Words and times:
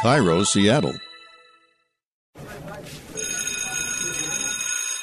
KIRO, 0.00 0.46
Seattle. 0.46 0.94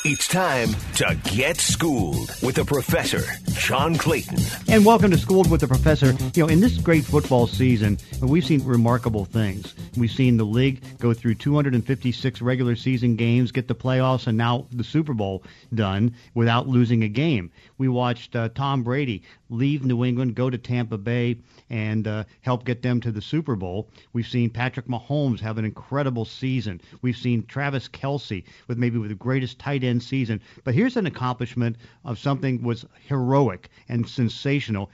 It's 0.09 0.27
time 0.27 0.69
to 0.95 1.19
get 1.35 1.57
schooled 1.57 2.31
with 2.41 2.55
the 2.55 2.65
professor, 2.65 3.21
John 3.51 3.95
Clayton. 3.95 4.39
And 4.69 4.83
welcome 4.83 5.11
to 5.11 5.17
Schooled 5.17 5.51
with 5.51 5.61
the 5.61 5.67
Professor. 5.67 6.15
You 6.33 6.43
know, 6.43 6.47
in 6.47 6.61
this 6.61 6.77
great 6.77 7.03
football 7.03 7.45
season, 7.45 7.99
we've 8.21 8.45
seen 8.45 8.63
remarkable 8.63 9.25
things. 9.25 9.75
We've 9.97 10.09
seen 10.09 10.37
the 10.37 10.45
league 10.45 10.81
go 10.97 11.13
through 11.13 11.35
256 11.35 12.41
regular 12.41 12.75
season 12.75 13.17
games, 13.17 13.51
get 13.51 13.67
the 13.67 13.75
playoffs, 13.75 14.25
and 14.25 14.37
now 14.37 14.65
the 14.71 14.83
Super 14.83 15.13
Bowl 15.13 15.43
done 15.75 16.15
without 16.33 16.67
losing 16.67 17.03
a 17.03 17.09
game. 17.09 17.51
We 17.77 17.87
watched 17.87 18.35
uh, 18.35 18.49
Tom 18.55 18.83
Brady 18.83 19.23
leave 19.49 19.85
New 19.85 20.03
England, 20.03 20.35
go 20.35 20.49
to 20.49 20.57
Tampa 20.57 20.97
Bay, 20.97 21.37
and 21.69 22.07
uh, 22.07 22.23
help 22.41 22.65
get 22.65 22.81
them 22.81 22.99
to 23.01 23.11
the 23.11 23.21
Super 23.21 23.55
Bowl. 23.55 23.89
We've 24.13 24.27
seen 24.27 24.49
Patrick 24.49 24.87
Mahomes 24.87 25.39
have 25.39 25.57
an 25.57 25.65
incredible 25.65 26.25
season. 26.25 26.81
We've 27.01 27.17
seen 27.17 27.45
Travis 27.45 27.87
Kelce 27.87 28.43
with 28.67 28.77
maybe 28.77 28.97
with 28.97 29.09
the 29.09 29.15
greatest 29.15 29.59
tight 29.59 29.83
end 29.83 30.03
season. 30.03 30.41
But 30.63 30.73
here's 30.73 30.97
an 30.97 31.05
accomplishment 31.05 31.77
of 32.05 32.19
something 32.19 32.61
was 32.63 32.85
heroic 33.07 33.69
and 33.89 34.07
sensational. 34.07 34.89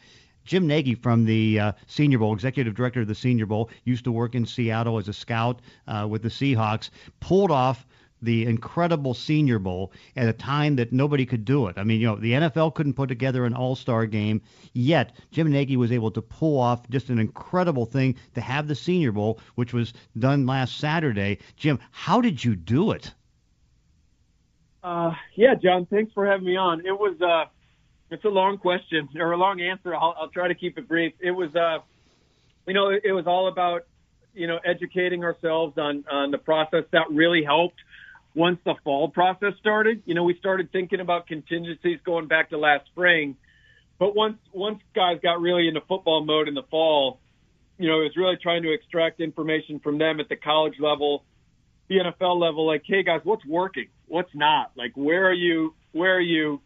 Jim 0.45 0.67
Nagy 0.67 0.95
from 0.95 1.23
the 1.23 1.59
uh, 1.59 1.71
Senior 1.87 2.19
Bowl, 2.19 2.33
executive 2.33 2.75
director 2.75 3.01
of 3.01 3.07
the 3.07 3.15
Senior 3.15 3.45
Bowl, 3.45 3.69
used 3.85 4.03
to 4.03 4.11
work 4.11 4.35
in 4.35 4.45
Seattle 4.45 4.97
as 4.97 5.07
a 5.07 5.13
scout 5.13 5.61
uh, 5.87 6.05
with 6.09 6.21
the 6.21 6.29
Seahawks, 6.29 6.89
pulled 7.21 7.49
off 7.49 7.85
the 8.23 8.45
incredible 8.45 9.13
Senior 9.13 9.59
Bowl 9.59 9.91
at 10.15 10.27
a 10.27 10.33
time 10.33 10.77
that 10.77 10.91
nobody 10.91 11.25
could 11.25 11.45
do 11.45 11.67
it. 11.67 11.77
I 11.77 11.83
mean, 11.83 11.99
you 11.99 12.07
know, 12.07 12.15
the 12.15 12.31
NFL 12.31 12.73
couldn't 12.73 12.93
put 12.93 13.09
together 13.09 13.45
an 13.45 13.53
All-Star 13.53 14.05
game, 14.05 14.41
yet 14.73 15.15
Jim 15.31 15.51
Nagy 15.51 15.77
was 15.77 15.91
able 15.91 16.11
to 16.11 16.21
pull 16.21 16.59
off 16.59 16.89
just 16.89 17.09
an 17.09 17.19
incredible 17.19 17.85
thing 17.85 18.15
to 18.35 18.41
have 18.41 18.67
the 18.67 18.75
Senior 18.75 19.11
Bowl, 19.11 19.39
which 19.55 19.73
was 19.73 19.93
done 20.17 20.45
last 20.45 20.77
Saturday. 20.77 21.39
Jim, 21.57 21.79
how 21.91 22.21
did 22.21 22.43
you 22.43 22.55
do 22.55 22.91
it? 22.91 23.13
Uh, 24.83 25.13
yeah, 25.35 25.55
John, 25.55 25.85
thanks 25.85 26.11
for 26.13 26.25
having 26.25 26.45
me 26.45 26.57
on. 26.57 26.85
It 26.85 26.91
was 26.91 27.19
uh, 27.21 27.45
it's 28.09 28.25
a 28.25 28.29
long 28.29 28.57
question 28.57 29.07
or 29.15 29.31
a 29.31 29.37
long 29.37 29.61
answer. 29.61 29.95
I'll, 29.95 30.15
I'll 30.19 30.29
try 30.29 30.47
to 30.47 30.55
keep 30.55 30.77
it 30.77 30.87
brief. 30.87 31.13
It 31.21 31.31
was, 31.31 31.55
uh, 31.55 31.79
you 32.67 32.73
know, 32.73 32.89
it, 32.89 33.03
it 33.05 33.11
was 33.13 33.25
all 33.25 33.47
about 33.47 33.85
you 34.33 34.47
know 34.47 34.59
educating 34.65 35.23
ourselves 35.23 35.77
on 35.77 36.03
on 36.11 36.31
the 36.31 36.37
process 36.37 36.83
that 36.91 37.09
really 37.09 37.43
helped 37.43 37.79
once 38.35 38.59
the 38.65 38.75
fall 38.83 39.09
process 39.09 39.53
started. 39.59 40.03
You 40.05 40.15
know, 40.15 40.23
we 40.23 40.35
started 40.37 40.71
thinking 40.71 40.99
about 40.99 41.27
contingencies 41.27 41.99
going 42.05 42.27
back 42.27 42.49
to 42.49 42.57
last 42.57 42.85
spring, 42.87 43.35
but 43.99 44.15
once 44.15 44.37
once 44.51 44.79
guys 44.95 45.19
got 45.21 45.39
really 45.39 45.67
into 45.67 45.81
football 45.81 46.23
mode 46.23 46.47
in 46.47 46.53
the 46.53 46.63
fall, 46.63 47.19
you 47.77 47.87
know, 47.87 48.01
it 48.01 48.03
was 48.03 48.17
really 48.17 48.37
trying 48.41 48.63
to 48.63 48.73
extract 48.73 49.19
information 49.19 49.79
from 49.79 49.97
them 49.97 50.19
at 50.19 50.29
the 50.29 50.35
college 50.35 50.75
level, 50.79 51.23
the 51.89 51.95
NFL 51.95 52.39
level. 52.39 52.65
Like, 52.65 52.83
hey 52.85 53.03
guys, 53.03 53.21
what's 53.23 53.45
working? 53.45 53.87
What's 54.07 54.33
not? 54.33 54.71
Like, 54.75 54.91
where 54.95 55.27
are 55.27 55.33
you? 55.33 55.75
Where 55.91 56.15
are 56.15 56.21
you 56.21 56.61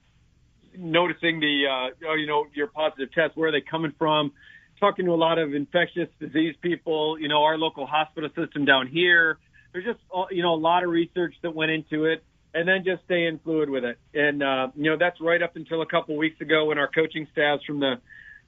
noticing 0.78 1.40
the 1.40 1.92
uh, 2.06 2.14
you 2.16 2.28
know 2.28 2.48
your 2.54 2.68
positive 2.68 3.12
tests? 3.14 3.36
Where 3.36 3.50
are 3.50 3.52
they 3.52 3.62
coming 3.62 3.94
from? 3.98 4.32
Talking 4.80 5.06
to 5.06 5.12
a 5.12 5.16
lot 5.16 5.40
of 5.40 5.54
infectious 5.54 6.08
disease 6.20 6.56
people. 6.62 7.20
You 7.20 7.28
know, 7.28 7.44
our 7.44 7.58
local 7.58 7.86
hospital 7.88 8.30
system 8.36 8.64
down 8.64 8.88
here 8.88 9.38
there's 9.72 9.86
just 9.86 10.00
uh, 10.16 10.26
you 10.32 10.42
know 10.42 10.54
a 10.54 10.62
lot 10.62 10.84
of 10.84 10.90
research 10.90 11.36
that 11.44 11.54
went 11.54 11.72
into 11.72 12.06
it, 12.06 12.24
and 12.54 12.68
then 12.68 12.84
just 12.86 13.04
staying 13.06 13.40
fluid 13.44 13.70
with 13.70 13.84
it. 13.84 13.98
And 14.14 14.44
uh, 14.44 14.68
you 14.76 14.92
know 14.92 14.98
that's 14.98 15.20
right 15.22 15.42
up 15.42 15.56
until 15.56 15.82
a 15.82 15.86
couple 15.86 16.18
weeks 16.18 16.40
ago 16.42 16.66
when 16.66 16.78
our 16.78 16.90
coaching 16.90 17.28
staffs 17.32 17.64
from 17.66 17.80
the 17.80 17.96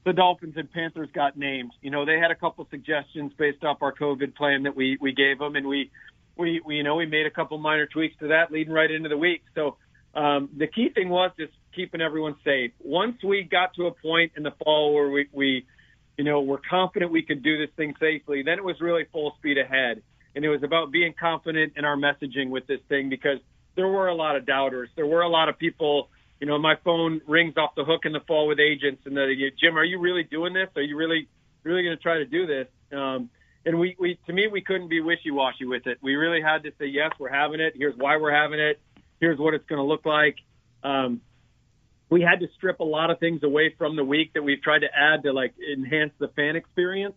the 0.04 0.12
Dolphins 0.12 0.54
and 0.56 0.70
Panthers 0.72 1.10
got 1.14 1.36
named. 1.36 1.72
You 1.82 1.90
know 1.90 2.04
they 2.04 2.18
had 2.18 2.30
a 2.30 2.34
couple 2.34 2.66
suggestions 2.70 3.32
based 3.36 3.64
off 3.64 3.78
our 3.82 3.94
COVID 3.94 4.34
plan 4.34 4.64
that 4.64 4.76
we 4.76 4.98
we 5.00 5.12
gave 5.12 5.38
them, 5.38 5.56
and 5.56 5.66
we 5.66 5.90
we, 6.36 6.60
we 6.64 6.76
you 6.76 6.82
know 6.82 6.96
we 6.96 7.06
made 7.06 7.26
a 7.26 7.30
couple 7.30 7.58
minor 7.58 7.86
tweaks 7.86 8.16
to 8.20 8.28
that 8.28 8.50
leading 8.50 8.72
right 8.72 8.90
into 8.90 9.08
the 9.08 9.18
week. 9.18 9.42
So 9.54 9.76
um, 10.14 10.48
the 10.56 10.66
key 10.66 10.88
thing 10.94 11.08
was 11.08 11.30
just 11.38 11.52
keeping 11.74 12.00
everyone 12.00 12.36
safe. 12.44 12.72
Once 12.80 13.22
we 13.22 13.42
got 13.48 13.74
to 13.74 13.86
a 13.86 13.92
point 13.92 14.32
in 14.36 14.42
the 14.42 14.52
fall 14.64 14.92
where 14.94 15.08
we, 15.08 15.28
we 15.32 15.66
you 16.18 16.24
know, 16.24 16.40
we're 16.40 16.60
confident 16.68 17.12
we 17.12 17.22
could 17.22 17.42
do 17.42 17.58
this 17.58 17.74
thing 17.76 17.94
safely, 18.00 18.42
then 18.42 18.58
it 18.58 18.64
was 18.64 18.76
really 18.80 19.04
full 19.12 19.34
speed 19.38 19.56
ahead 19.56 20.02
and 20.34 20.44
it 20.44 20.48
was 20.48 20.62
about 20.62 20.90
being 20.90 21.14
confident 21.18 21.74
in 21.76 21.84
our 21.84 21.96
messaging 21.96 22.50
with 22.50 22.66
this 22.66 22.80
thing 22.88 23.08
because 23.08 23.38
there 23.76 23.88
were 23.88 24.08
a 24.08 24.14
lot 24.14 24.36
of 24.36 24.46
doubters. 24.46 24.88
There 24.96 25.06
were 25.06 25.22
a 25.22 25.28
lot 25.28 25.48
of 25.48 25.58
people. 25.58 26.08
You 26.40 26.46
know, 26.46 26.58
my 26.58 26.76
phone 26.84 27.20
rings 27.26 27.54
off 27.56 27.74
the 27.76 27.84
hook 27.84 28.02
in 28.04 28.12
the 28.12 28.20
fall 28.20 28.46
with 28.46 28.58
agents, 28.60 29.02
and 29.04 29.16
the 29.16 29.50
Jim, 29.60 29.76
are 29.76 29.84
you 29.84 29.98
really 29.98 30.22
doing 30.24 30.54
this? 30.54 30.68
Are 30.76 30.82
you 30.82 30.96
really 30.96 31.28
really 31.62 31.82
going 31.82 31.96
to 31.96 32.02
try 32.02 32.18
to 32.18 32.24
do 32.24 32.46
this? 32.46 32.66
Um, 32.92 33.30
and 33.64 33.78
we, 33.78 33.96
we, 33.98 34.18
to 34.26 34.32
me, 34.32 34.48
we 34.50 34.62
couldn't 34.62 34.88
be 34.88 35.00
wishy-washy 35.00 35.66
with 35.66 35.86
it. 35.86 35.98
We 36.02 36.16
really 36.16 36.40
had 36.40 36.62
to 36.62 36.72
say, 36.78 36.86
yes, 36.86 37.10
we're 37.18 37.28
having 37.28 37.60
it. 37.60 37.74
Here's 37.76 37.94
why 37.96 38.16
we're 38.16 38.34
having 38.34 38.58
it. 38.58 38.80
Here's 39.20 39.38
what 39.38 39.54
it's 39.54 39.66
going 39.66 39.78
to 39.78 39.84
look 39.84 40.06
like. 40.06 40.36
Um, 40.82 41.20
we 42.08 42.22
had 42.22 42.40
to 42.40 42.48
strip 42.56 42.80
a 42.80 42.84
lot 42.84 43.10
of 43.10 43.20
things 43.20 43.42
away 43.42 43.74
from 43.76 43.96
the 43.96 44.04
week 44.04 44.32
that 44.32 44.42
we've 44.42 44.62
tried 44.62 44.80
to 44.80 44.88
add 44.96 45.24
to 45.24 45.32
like 45.32 45.54
enhance 45.60 46.12
the 46.18 46.28
fan 46.28 46.56
experience. 46.56 47.14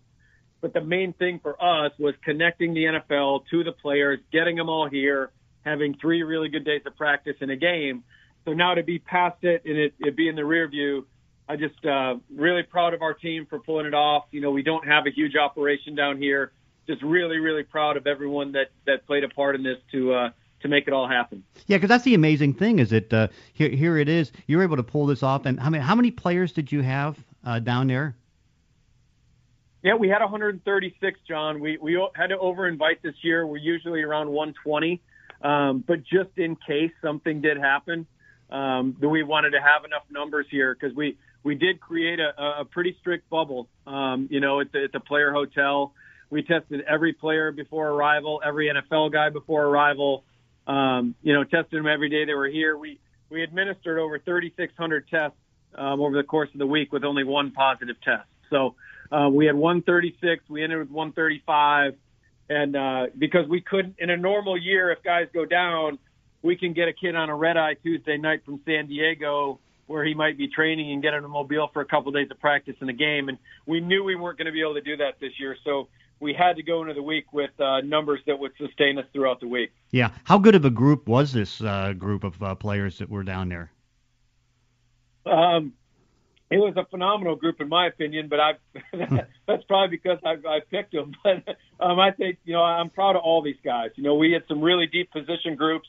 But 0.63 0.74
the 0.74 0.81
main 0.81 1.12
thing 1.12 1.41
for 1.44 1.62
us 1.62 1.91
was 2.00 2.16
connecting 2.24 2.74
the 2.74 2.85
NFL 2.85 3.41
to 3.51 3.66
the 3.66 3.74
players, 3.74 4.19
getting 4.31 4.56
them 4.56 4.69
all 4.69 4.88
here, 4.90 5.29
having 5.66 5.94
three 6.00 6.24
really 6.24 6.47
good 6.47 6.63
days 6.63 6.84
of 6.85 6.96
practice 6.96 7.35
in 7.41 7.50
a 7.50 7.57
game. 7.57 8.06
So 8.46 8.53
now 8.53 8.73
to 8.73 8.81
be 8.81 8.97
past 8.97 9.44
it 9.44 9.63
and 9.66 9.78
it, 9.78 9.94
it 10.00 10.16
be 10.16 10.29
in 10.29 10.38
the 10.38 10.46
rear 10.46 10.69
view, 10.69 11.06
I 11.50 11.57
just 11.57 11.85
uh, 11.85 12.16
really 12.34 12.63
proud 12.63 12.94
of 12.94 13.02
our 13.02 13.13
team 13.13 13.46
for 13.46 13.59
pulling 13.59 13.88
it 13.88 13.94
off. 13.94 14.23
You 14.31 14.40
know, 14.40 14.52
we 14.52 14.63
don't 14.63 14.88
have 14.88 15.06
a 15.06 15.12
huge 15.12 15.35
operation 15.35 15.96
down 15.96 16.18
here. 16.18 16.53
Just 16.88 17.03
really, 17.03 17.40
really 17.40 17.63
proud 17.63 17.97
of 17.97 18.07
everyone 18.07 18.53
that 18.53 18.68
that 18.85 19.06
played 19.06 19.25
a 19.25 19.29
part 19.29 19.56
in 19.56 19.63
this 19.63 19.79
to 19.91 20.13
uh, 20.13 20.29
to 20.62 20.69
make 20.69 20.88
it 20.88 20.94
all 20.94 21.09
happen. 21.09 21.44
Yeah, 21.68 21.75
because 21.75 21.90
that's 21.90 22.06
the 22.06 22.13
amazing 22.13 22.53
thing 22.53 22.79
is 22.79 22.91
that 22.91 23.13
uh, 23.13 23.28
here 23.52 23.69
here 23.69 23.97
it 23.97 24.07
is. 24.07 24.31
You're 24.47 24.63
able 24.63 24.78
to 24.78 24.84
pull 24.84 25.07
this 25.07 25.23
off. 25.23 25.46
And 25.46 25.59
how 25.59 25.69
many 25.69 25.84
how 25.84 25.96
many 25.96 26.12
players 26.12 26.53
did 26.53 26.72
you 26.72 26.84
have 26.84 27.18
uh, 27.46 27.59
down 27.59 27.88
there? 27.88 28.16
Yeah, 29.83 29.95
we 29.95 30.07
had 30.07 30.21
136, 30.21 31.19
John. 31.27 31.59
We 31.59 31.77
we 31.77 32.01
had 32.16 32.27
to 32.27 32.38
over 32.39 32.67
invite 32.67 33.03
this 33.03 33.16
year. 33.21 33.45
We're 33.45 33.57
usually 33.57 34.01
around 34.01 34.29
120, 34.29 35.01
um, 35.41 35.83
but 35.85 36.03
just 36.03 36.29
in 36.38 36.55
case 36.55 36.91
something 37.01 37.41
did 37.41 37.57
happen, 37.57 38.07
um, 38.49 38.95
we 39.01 39.23
wanted 39.23 39.51
to 39.51 39.59
have 39.59 39.83
enough 39.83 40.03
numbers 40.09 40.45
here 40.49 40.73
because 40.73 40.95
we 40.95 41.17
we 41.43 41.55
did 41.55 41.81
create 41.81 42.22
a, 42.22 42.61
a 42.61 42.66
pretty 42.66 42.95
strict 43.01 43.29
bubble. 43.29 43.67
Um, 43.85 44.29
you 44.31 44.39
know, 44.39 44.61
at 44.61 44.72
the, 44.72 44.85
at 44.85 44.93
the 44.93 45.01
player 45.01 45.33
hotel, 45.33 45.93
we 46.29 46.43
tested 46.43 46.79
every 46.88 47.11
player 47.11 47.51
before 47.51 47.89
arrival, 47.89 48.41
every 48.45 48.72
NFL 48.72 49.11
guy 49.11 49.31
before 49.31 49.66
arrival. 49.66 50.23
Um, 50.66 51.13
you 51.22 51.33
know, 51.33 51.43
tested 51.43 51.77
them 51.77 51.88
every 51.88 52.07
day 52.07 52.23
they 52.23 52.35
were 52.35 52.47
here. 52.47 52.77
We 52.77 52.99
we 53.29 53.43
administered 53.43 53.99
over 53.99 54.17
3,600 54.17 55.09
tests 55.09 55.38
um, 55.75 55.99
over 55.99 56.16
the 56.16 56.23
course 56.23 56.49
of 56.53 56.59
the 56.59 56.67
week 56.67 56.93
with 56.93 57.03
only 57.03 57.25
one 57.25 57.51
positive 57.51 57.97
test. 58.01 58.29
So 58.49 58.75
uh, 59.13 59.29
we 59.29 59.46
had 59.46 59.56
136. 59.56 60.44
We 60.50 60.63
ended 60.63 60.79
with 60.79 60.90
135. 60.90 61.96
And 62.50 62.75
uh, 62.75 63.07
because 63.18 63.47
we 63.47 63.62
couldn't, 63.62 63.96
in 64.00 64.09
a 64.09 64.18
normal 64.18 64.57
year, 64.57 64.91
if 64.91 65.03
guys 65.03 65.28
go 65.34 65.46
down, 65.46 66.00
we 66.41 66.57
can 66.57 66.74
get 66.74 66.88
a 66.88 66.94
kid 66.94 67.16
on 67.16 67.29
a 67.29 67.35
red 67.35 67.56
eye 67.56 67.75
Tuesday 67.75 68.18
night 68.18 68.44
from 68.44 68.59
San 68.66 68.88
Diego 68.88 69.59
where 69.85 70.03
he 70.03 70.13
might 70.13 70.38
be 70.38 70.47
training 70.47 70.91
and 70.91 71.02
get 71.02 71.13
in 71.13 71.23
a 71.23 71.28
mobile 71.28 71.69
for 71.73 71.81
a 71.81 71.85
couple 71.85 72.09
of 72.09 72.16
days 72.16 72.31
of 72.31 72.40
practice 72.40 72.75
in 72.81 72.88
the 72.88 72.94
game. 72.94 73.29
And 73.29 73.38
we 73.66 73.79
knew 73.81 74.03
we 74.03 74.16
weren't 74.16 74.38
going 74.38 74.46
to 74.46 74.52
be 74.52 74.62
able 74.62 74.75
to 74.75 74.81
do 74.81 74.97
that 74.97 75.19
this 75.19 75.34
year. 75.40 75.56
So 75.63 75.90
we 76.19 76.34
had 76.34 76.56
to 76.56 76.63
go 76.63 76.81
into 76.81 76.94
the 76.94 77.03
week 77.03 77.31
with 77.34 77.52
uh, 77.59 77.81
numbers 77.81 78.22
that 78.25 78.40
would 78.40 78.53
sustain 78.57 78.97
us 78.97 79.06
throughout 79.13 79.41
the 79.41 79.47
week. 79.47 79.72
Yeah. 79.91 80.12
How 80.23 80.38
good 80.40 80.56
of 80.56 80.66
a 80.66 80.69
group 80.69 81.07
was 81.07 81.34
this 81.34 81.62
uh, 81.62 81.94
group 81.94 82.23
of 82.23 82.41
uh, 82.41 82.56
players 82.56 82.97
that 82.97 83.09
were 83.09 83.23
down 83.23 83.50
there? 83.50 83.72
Um, 85.25 85.73
it 86.49 86.57
was 86.57 86.73
a 86.77 86.85
phenomenal 86.85 87.35
group 87.35 87.61
in 87.61 87.69
my 87.69 87.87
opinion, 87.87 88.27
but 88.27 88.39
I 88.39 88.53
that's 89.47 89.63
probably 89.63 89.97
because 89.97 90.19
I, 90.23 90.35
I 90.47 90.59
picked 90.69 90.91
them. 90.91 91.13
But 91.23 91.57
um, 91.79 91.99
I 91.99 92.11
think 92.11 92.37
you 92.45 92.53
know 92.53 92.61
I'm 92.61 92.89
proud 92.89 93.15
of 93.15 93.23
all 93.23 93.41
these 93.41 93.57
guys. 93.63 93.91
You 93.95 94.03
know, 94.03 94.16
we 94.16 94.31
had 94.31 94.43
some 94.47 94.61
really 94.61 94.87
deep 94.87 95.11
position 95.11 95.55
groups. 95.55 95.87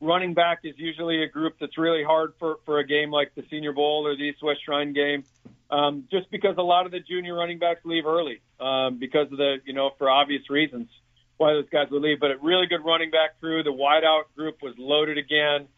Running 0.00 0.34
back 0.34 0.60
is 0.64 0.74
usually 0.76 1.22
a 1.22 1.28
group 1.28 1.54
that's 1.60 1.78
really 1.78 2.04
hard 2.04 2.34
for 2.38 2.56
for 2.66 2.78
a 2.78 2.86
game 2.86 3.10
like 3.10 3.34
the 3.34 3.44
Senior 3.50 3.72
Bowl 3.72 4.06
or 4.06 4.16
the 4.16 4.24
East 4.24 4.42
West 4.42 4.60
Shrine 4.64 4.92
game, 4.92 5.24
um, 5.70 6.04
just 6.10 6.30
because 6.30 6.56
a 6.58 6.62
lot 6.62 6.86
of 6.86 6.92
the 6.92 7.00
junior 7.00 7.34
running 7.34 7.58
backs 7.58 7.80
leave 7.84 8.04
early 8.04 8.42
um, 8.60 8.98
because 8.98 9.30
of 9.32 9.38
the 9.38 9.56
you 9.64 9.72
know 9.72 9.90
for 9.96 10.10
obvious 10.10 10.50
reasons 10.50 10.88
why 11.36 11.52
those 11.52 11.68
guys 11.70 11.88
would 11.90 12.02
leave. 12.02 12.20
But 12.20 12.32
a 12.32 12.36
really 12.42 12.66
good 12.66 12.84
running 12.84 13.10
back 13.10 13.40
crew. 13.40 13.62
The 13.62 13.72
wideout 13.72 14.24
group 14.36 14.58
was 14.62 14.74
loaded 14.76 15.18
again. 15.18 15.68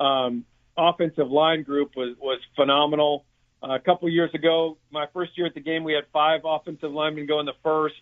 Um, 0.00 0.44
offensive 0.76 1.30
line 1.30 1.62
group 1.62 1.92
was 1.96 2.16
was 2.18 2.40
phenomenal 2.56 3.26
a 3.70 3.78
couple 3.78 4.08
years 4.08 4.30
ago, 4.34 4.76
my 4.90 5.06
first 5.12 5.36
year 5.36 5.46
at 5.46 5.54
the 5.54 5.60
game, 5.60 5.84
we 5.84 5.92
had 5.92 6.04
five 6.12 6.40
offensive 6.44 6.90
linemen 6.90 7.26
go 7.26 7.40
in 7.40 7.46
the 7.46 7.54
first. 7.62 7.94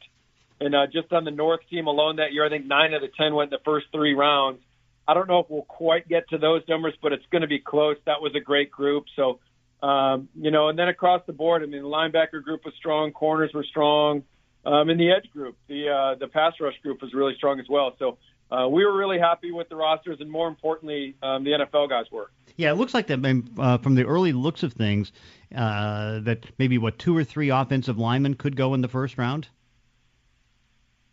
And 0.61 0.75
uh, 0.75 0.87
just 0.87 1.13
on 1.13 1.25
the 1.25 1.31
North 1.31 1.61
team 1.71 1.87
alone 1.87 2.17
that 2.17 2.33
year, 2.33 2.47
I 2.47 2.49
think 2.49 2.67
nine 2.67 2.95
of 2.95 3.01
the 3.01 3.09
10 3.17 3.35
went 3.35 3.53
in 3.53 3.59
the 3.59 3.65
first 3.65 3.87
three 3.93 4.15
rounds. 4.15 4.61
I 5.07 5.15
don't 5.15 5.29
know 5.29 5.41
if 5.41 5.47
we'll 5.49 5.63
quite 5.63 6.09
get 6.09 6.29
to 6.31 6.39
those 6.39 6.63
numbers, 6.69 6.95
but 7.03 7.13
it's 7.13 7.25
going 7.33 7.43
to 7.43 7.49
be 7.49 7.59
close. 7.59 7.97
That 8.07 8.23
was 8.23 8.33
a 8.37 8.41
great 8.41 8.71
group. 8.71 9.05
So, 9.17 9.41
um, 9.83 10.29
you 10.37 10.53
know, 10.53 10.69
and 10.69 10.79
then 10.79 10.89
across 10.89 11.23
the 11.27 11.33
board, 11.33 11.63
I 11.63 11.67
mean, 11.67 11.83
the 11.83 11.89
linebacker 11.89 12.43
group 12.43 12.65
was 12.65 12.75
strong, 12.79 13.11
corners 13.11 13.51
were 13.53 13.65
strong, 13.65 14.23
Um, 14.65 14.91
and 14.91 15.01
the 15.01 15.11
edge 15.11 15.29
group, 15.33 15.57
the 15.67 15.89
uh, 15.89 16.15
the 16.15 16.29
pass 16.29 16.53
rush 16.61 16.79
group 16.83 17.03
was 17.03 17.13
really 17.13 17.35
strong 17.37 17.59
as 17.59 17.67
well. 17.69 17.97
So 17.99 18.19
uh, 18.53 18.69
we 18.69 18.85
were 18.85 18.95
really 18.95 19.19
happy 19.19 19.51
with 19.51 19.69
the 19.71 19.77
rosters, 19.77 20.19
and 20.21 20.31
more 20.31 20.47
importantly, 20.47 21.15
um, 21.23 21.43
the 21.43 21.53
NFL 21.53 21.89
guys 21.89 22.05
were. 22.13 22.31
Yeah, 22.57 22.71
it 22.71 22.75
looks 22.75 22.93
like 22.93 23.07
that 23.07 23.43
uh, 23.59 23.79
from 23.79 23.95
the 23.95 24.05
early 24.05 24.33
looks 24.33 24.63
of 24.63 24.75
things 24.75 25.11
uh, 25.57 26.21
that 26.21 26.45
maybe 26.59 26.77
what 26.77 26.99
two 26.99 27.17
or 27.17 27.25
three 27.25 27.49
offensive 27.49 27.99
linemen 27.99 28.35
could 28.35 28.55
go 28.55 28.75
in 28.75 28.83
the 28.83 28.89
first 28.89 29.17
round. 29.17 29.49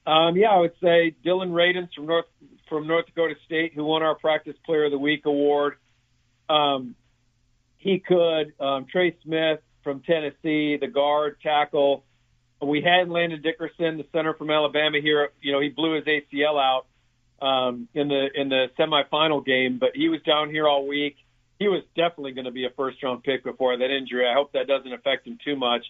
Um, 0.06 0.36
yeah, 0.36 0.50
I 0.50 0.60
would 0.60 0.74
say 0.84 1.16
Dillon 1.24 1.52
Radunz 1.52 1.94
from 1.96 2.08
North 2.08 2.26
from 2.68 2.88
North 2.88 3.06
Dakota 3.06 3.36
State, 3.46 3.74
who 3.74 3.86
won 3.86 4.04
our 4.04 4.16
Practice 4.16 4.56
Player 4.66 4.86
of 4.86 4.92
the 4.92 5.00
Week 5.00 5.26
award. 5.26 5.76
Um, 6.50 6.96
he 7.78 8.00
could. 8.00 8.54
Um, 8.60 8.86
Trey 8.92 9.16
Smith 9.24 9.62
from 9.84 10.02
Tennessee, 10.02 10.78
the 10.78 10.90
guard 10.92 11.38
tackle. 11.42 12.04
We 12.62 12.82
had 12.82 13.08
Landon 13.08 13.42
Dickerson, 13.42 13.98
the 13.98 14.06
center 14.12 14.34
from 14.34 14.50
Alabama 14.50 15.00
here. 15.02 15.30
You 15.42 15.54
know, 15.54 15.62
he 15.62 15.70
blew 15.70 15.94
his 15.94 16.04
ACL 16.04 16.62
out 16.62 16.86
um, 17.42 17.88
in 17.94 18.08
the 18.08 18.28
in 18.34 18.50
the 18.50 18.68
semifinal 18.78 19.46
game, 19.46 19.80
but 19.80 19.92
he 19.96 20.10
was 20.10 20.22
down 20.22 20.50
here 20.50 20.68
all 20.68 20.88
week. 20.88 21.18
He 21.60 21.68
was 21.68 21.84
definitely 21.96 22.32
going 22.32 22.46
to 22.46 22.52
be 22.52 22.66
a 22.66 22.70
first 22.70 23.02
round 23.04 23.24
pick 23.24 23.44
before 23.44 23.78
that 23.78 23.92
injury. 23.92 24.28
I 24.28 24.34
hope 24.34 24.54
that 24.54 24.68
doesn't 24.68 24.94
affect 24.94 25.28
him 25.28 25.38
too 25.44 25.56
much. 25.56 25.86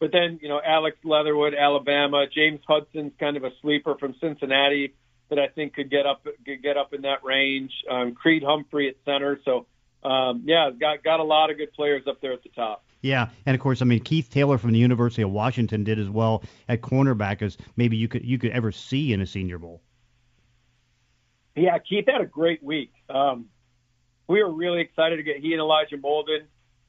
But 0.00 0.10
then, 0.12 0.40
you 0.42 0.48
know, 0.48 0.60
Alex 0.64 0.96
Leatherwood, 1.04 1.54
Alabama, 1.54 2.26
James 2.32 2.60
Hudson's 2.66 3.12
kind 3.18 3.36
of 3.36 3.44
a 3.44 3.50
sleeper 3.62 3.94
from 3.98 4.14
Cincinnati 4.20 4.94
that 5.30 5.38
I 5.38 5.48
think 5.48 5.74
could 5.74 5.90
get 5.90 6.06
up 6.06 6.24
could 6.44 6.62
get 6.62 6.76
up 6.76 6.92
in 6.92 7.02
that 7.02 7.24
range. 7.24 7.72
Um, 7.90 8.14
Creed 8.14 8.42
Humphrey 8.42 8.88
at 8.88 8.96
center. 9.04 9.38
So, 9.44 9.66
um, 10.02 10.42
yeah, 10.46 10.70
got 10.78 11.02
got 11.02 11.20
a 11.20 11.24
lot 11.24 11.50
of 11.50 11.56
good 11.56 11.72
players 11.72 12.02
up 12.06 12.20
there 12.20 12.32
at 12.32 12.42
the 12.42 12.50
top. 12.50 12.84
Yeah, 13.00 13.28
and 13.44 13.54
of 13.54 13.60
course, 13.60 13.82
I 13.82 13.84
mean 13.84 14.00
Keith 14.00 14.30
Taylor 14.30 14.58
from 14.58 14.72
the 14.72 14.78
University 14.78 15.22
of 15.22 15.30
Washington 15.30 15.84
did 15.84 15.98
as 15.98 16.08
well 16.08 16.42
at 16.68 16.80
cornerback 16.80 17.42
as 17.42 17.56
maybe 17.76 17.96
you 17.96 18.08
could 18.08 18.24
you 18.24 18.38
could 18.38 18.50
ever 18.52 18.72
see 18.72 19.12
in 19.12 19.20
a 19.20 19.26
Senior 19.26 19.58
Bowl. 19.58 19.82
Yeah, 21.56 21.78
Keith 21.78 22.06
had 22.06 22.20
a 22.20 22.26
great 22.26 22.62
week. 22.62 22.92
Um, 23.08 23.46
we 24.26 24.42
were 24.42 24.50
really 24.50 24.80
excited 24.80 25.16
to 25.16 25.22
get 25.22 25.36
he 25.36 25.52
and 25.52 25.60
Elijah 25.60 25.96
Molden 25.96 26.46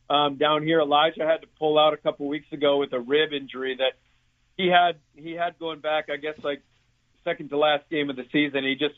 um, 0.09 0.37
down 0.37 0.63
here. 0.63 0.79
Elijah 0.79 1.25
had 1.25 1.41
to 1.41 1.47
pull 1.59 1.77
out 1.77 1.93
a 1.93 1.97
couple 1.97 2.27
weeks 2.27 2.51
ago 2.51 2.77
with 2.77 2.93
a 2.93 2.99
rib 2.99 3.33
injury 3.33 3.75
that 3.77 3.93
he 4.57 4.67
had. 4.67 4.97
He 5.15 5.33
had 5.33 5.59
going 5.59 5.79
back, 5.79 6.09
I 6.11 6.17
guess, 6.17 6.35
like 6.43 6.61
second 7.23 7.49
to 7.49 7.57
last 7.57 7.89
game 7.89 8.09
of 8.09 8.15
the 8.15 8.25
season. 8.31 8.63
He 8.63 8.75
just 8.75 8.95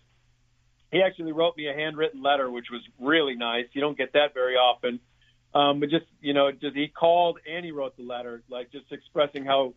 he 0.91 1.01
actually 1.01 1.33
wrote 1.33 1.57
me 1.57 1.67
a 1.67 1.73
handwritten 1.73 2.21
letter, 2.21 2.49
which 2.49 2.67
was 2.71 2.81
really 2.99 3.35
nice. 3.35 3.65
You 3.73 3.81
don't 3.81 3.97
get 3.97 4.13
that 4.13 4.33
very 4.33 4.55
often. 4.55 4.99
Um, 5.53 5.79
but 5.79 5.89
just 5.89 6.05
you 6.21 6.33
know, 6.33 6.51
just 6.51 6.75
he 6.75 6.87
called 6.87 7.39
and 7.49 7.65
he 7.65 7.71
wrote 7.71 7.97
the 7.97 8.03
letter, 8.03 8.43
like 8.49 8.71
just 8.71 8.91
expressing 8.91 9.43
how 9.43 9.73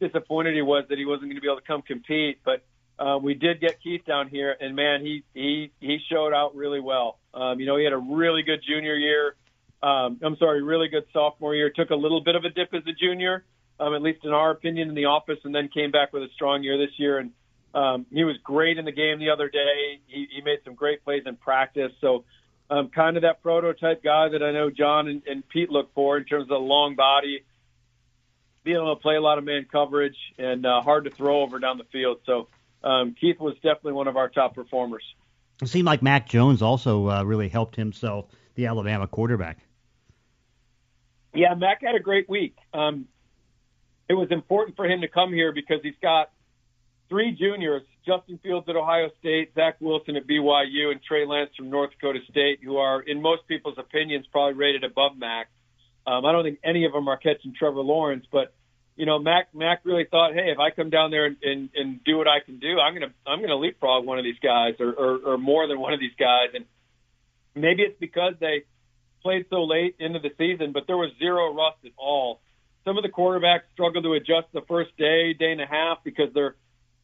disappointed 0.00 0.54
he 0.54 0.62
was 0.62 0.84
that 0.88 0.98
he 0.98 1.04
wasn't 1.04 1.26
going 1.26 1.36
to 1.36 1.40
be 1.40 1.46
able 1.46 1.60
to 1.60 1.66
come 1.66 1.82
compete. 1.82 2.40
But 2.44 2.64
uh, 3.00 3.18
we 3.18 3.32
did 3.32 3.60
get 3.60 3.82
Keith 3.82 4.04
down 4.04 4.28
here, 4.28 4.54
and 4.60 4.76
man, 4.76 5.00
he 5.00 5.24
he 5.32 5.72
he 5.80 5.98
showed 6.10 6.34
out 6.34 6.54
really 6.54 6.80
well. 6.80 7.18
Um, 7.32 7.58
you 7.58 7.64
know, 7.64 7.76
he 7.78 7.84
had 7.84 7.94
a 7.94 7.98
really 7.98 8.42
good 8.42 8.60
junior 8.62 8.94
year. 8.94 9.36
Um, 9.82 10.20
I'm 10.22 10.36
sorry, 10.36 10.62
really 10.62 10.88
good 10.88 11.04
sophomore 11.12 11.54
year. 11.54 11.70
Took 11.70 11.88
a 11.88 11.94
little 11.94 12.20
bit 12.20 12.34
of 12.34 12.44
a 12.44 12.50
dip 12.50 12.74
as 12.74 12.82
a 12.86 12.92
junior, 12.92 13.44
um, 13.78 13.94
at 13.94 14.02
least 14.02 14.24
in 14.24 14.32
our 14.32 14.50
opinion 14.50 14.90
in 14.90 14.94
the 14.94 15.06
office, 15.06 15.38
and 15.44 15.54
then 15.54 15.68
came 15.68 15.90
back 15.90 16.12
with 16.12 16.22
a 16.24 16.28
strong 16.34 16.62
year 16.62 16.76
this 16.76 16.98
year. 16.98 17.18
And 17.18 17.30
um, 17.74 18.04
he 18.12 18.24
was 18.24 18.36
great 18.44 18.76
in 18.76 18.84
the 18.84 18.92
game 18.92 19.18
the 19.18 19.30
other 19.30 19.48
day. 19.48 20.00
He, 20.06 20.26
he 20.30 20.42
made 20.42 20.58
some 20.64 20.74
great 20.74 21.02
plays 21.02 21.22
in 21.24 21.36
practice. 21.36 21.92
So, 22.02 22.24
um, 22.68 22.88
kind 22.88 23.16
of 23.16 23.22
that 23.22 23.42
prototype 23.42 24.02
guy 24.04 24.28
that 24.28 24.42
I 24.42 24.52
know 24.52 24.70
John 24.70 25.08
and, 25.08 25.22
and 25.26 25.48
Pete 25.48 25.70
look 25.70 25.92
for 25.94 26.18
in 26.18 26.24
terms 26.24 26.44
of 26.44 26.48
the 26.48 26.56
long 26.56 26.94
body, 26.96 27.44
being 28.62 28.76
able 28.76 28.94
to 28.94 29.00
play 29.00 29.16
a 29.16 29.20
lot 29.20 29.38
of 29.38 29.44
man 29.44 29.66
coverage, 29.72 30.16
and 30.36 30.66
uh, 30.66 30.82
hard 30.82 31.04
to 31.04 31.10
throw 31.10 31.40
over 31.40 31.58
down 31.58 31.78
the 31.78 31.84
field. 31.84 32.18
So, 32.26 32.48
um, 32.82 33.14
Keith 33.20 33.38
was 33.38 33.54
definitely 33.56 33.92
one 33.92 34.08
of 34.08 34.16
our 34.16 34.28
top 34.28 34.54
performers. 34.54 35.02
It 35.62 35.68
seemed 35.68 35.86
like 35.86 36.02
Mac 36.02 36.28
Jones 36.28 36.62
also 36.62 37.08
uh, 37.08 37.22
really 37.22 37.48
helped 37.48 37.76
himself, 37.76 38.26
the 38.54 38.66
Alabama 38.66 39.06
quarterback. 39.06 39.58
Yeah, 41.34 41.54
Mac 41.54 41.82
had 41.82 41.94
a 41.94 42.00
great 42.00 42.28
week. 42.28 42.56
Um, 42.72 43.06
it 44.08 44.14
was 44.14 44.30
important 44.30 44.76
for 44.76 44.86
him 44.86 45.02
to 45.02 45.08
come 45.08 45.32
here 45.32 45.52
because 45.52 45.80
he's 45.82 45.94
got 46.02 46.30
three 47.08 47.32
juniors, 47.32 47.82
Justin 48.06 48.38
Fields 48.42 48.66
at 48.68 48.76
Ohio 48.76 49.10
State, 49.18 49.52
Zach 49.54 49.76
Wilson 49.80 50.16
at 50.16 50.26
BYU, 50.26 50.90
and 50.90 51.02
Trey 51.02 51.26
Lance 51.26 51.50
from 51.56 51.70
North 51.70 51.90
Dakota 51.90 52.20
State, 52.30 52.60
who 52.64 52.78
are, 52.78 53.02
in 53.02 53.20
most 53.20 53.46
people's 53.46 53.76
opinions, 53.78 54.26
probably 54.32 54.54
rated 54.54 54.84
above 54.84 55.12
Mac. 55.16 55.48
Um, 56.06 56.24
I 56.24 56.32
don't 56.32 56.42
think 56.42 56.58
any 56.64 56.86
of 56.86 56.92
them 56.92 57.06
are 57.08 57.18
catching 57.18 57.52
Trevor 57.56 57.82
Lawrence, 57.82 58.26
but 58.32 58.54
you 58.96 59.06
know, 59.06 59.18
Mac 59.18 59.54
Mac 59.54 59.80
really 59.84 60.04
thought, 60.10 60.34
hey, 60.34 60.50
if 60.50 60.58
I 60.58 60.70
come 60.70 60.90
down 60.90 61.10
there 61.10 61.26
and, 61.26 61.36
and, 61.42 61.70
and 61.74 62.04
do 62.04 62.18
what 62.18 62.28
I 62.28 62.40
can 62.44 62.58
do, 62.58 62.78
I'm 62.78 62.94
gonna 62.94 63.12
I'm 63.26 63.40
gonna 63.40 63.56
leapfrog 63.56 64.04
one 64.04 64.18
of 64.18 64.24
these 64.24 64.38
guys 64.42 64.74
or, 64.80 64.92
or, 64.92 65.18
or 65.34 65.38
more 65.38 65.66
than 65.66 65.80
one 65.80 65.94
of 65.94 66.00
these 66.00 66.14
guys. 66.18 66.48
And 66.54 66.64
maybe 67.54 67.82
it's 67.82 67.98
because 67.98 68.34
they 68.40 68.64
played 69.22 69.46
so 69.50 69.64
late 69.64 69.96
into 69.98 70.18
the 70.18 70.30
season, 70.38 70.72
but 70.72 70.84
there 70.86 70.96
was 70.96 71.10
zero 71.18 71.54
rust 71.54 71.78
at 71.84 71.92
all. 71.96 72.40
Some 72.84 72.96
of 72.96 73.02
the 73.02 73.10
quarterbacks 73.10 73.62
struggled 73.74 74.04
to 74.04 74.14
adjust 74.14 74.52
the 74.52 74.62
first 74.66 74.96
day, 74.96 75.34
day 75.34 75.52
and 75.52 75.60
a 75.60 75.66
half 75.66 75.98
because 76.04 76.32
they're 76.34 76.56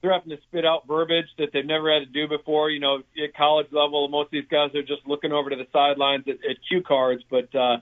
they're 0.03 0.13
having 0.13 0.31
to 0.31 0.43
spit 0.43 0.65
out 0.65 0.87
verbiage 0.87 1.27
that 1.39 1.49
they've 1.53 1.65
never 1.65 1.93
had 1.93 2.01
to 2.01 2.13
do 2.13 2.29
before. 2.29 2.71
You 2.71 2.81
know, 2.81 2.99
at 3.23 3.35
college 3.35 3.69
level, 3.73 4.09
most 4.09 4.27
of 4.27 4.33
these 4.33 4.49
guys 4.51 4.75
are 4.75 4.83
just 4.83 5.07
looking 5.07 5.33
over 5.33 5.51
to 5.51 5.57
the 5.57 5.67
sidelines 5.73 6.25
at, 6.29 6.37
at 6.49 6.57
cue 6.69 6.83
cards. 6.83 7.23
But 7.31 7.55
uh, 7.55 7.79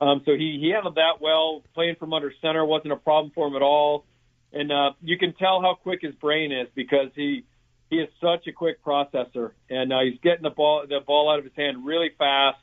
um, 0.00 0.22
so 0.24 0.32
he 0.32 0.58
he 0.60 0.70
handled 0.70 0.96
that 0.96 1.20
well. 1.20 1.62
Playing 1.74 1.96
from 1.96 2.12
under 2.12 2.32
center 2.42 2.64
wasn't 2.64 2.92
a 2.92 2.96
problem 2.96 3.32
for 3.34 3.46
him 3.46 3.56
at 3.56 3.62
all, 3.62 4.04
and 4.52 4.70
uh, 4.72 4.92
you 5.02 5.18
can 5.18 5.34
tell 5.34 5.60
how 5.60 5.74
quick 5.74 6.00
his 6.02 6.14
brain 6.14 6.52
is 6.52 6.68
because 6.74 7.08
he 7.14 7.44
he 7.90 7.96
is 7.96 8.08
such 8.20 8.46
a 8.46 8.52
quick 8.52 8.82
processor, 8.84 9.52
and 9.70 9.92
uh, 9.92 10.00
he's 10.00 10.18
getting 10.22 10.42
the 10.42 10.50
ball 10.50 10.84
the 10.88 11.00
ball 11.06 11.30
out 11.30 11.38
of 11.38 11.44
his 11.44 11.54
hand 11.56 11.86
really 11.86 12.10
fast. 12.18 12.58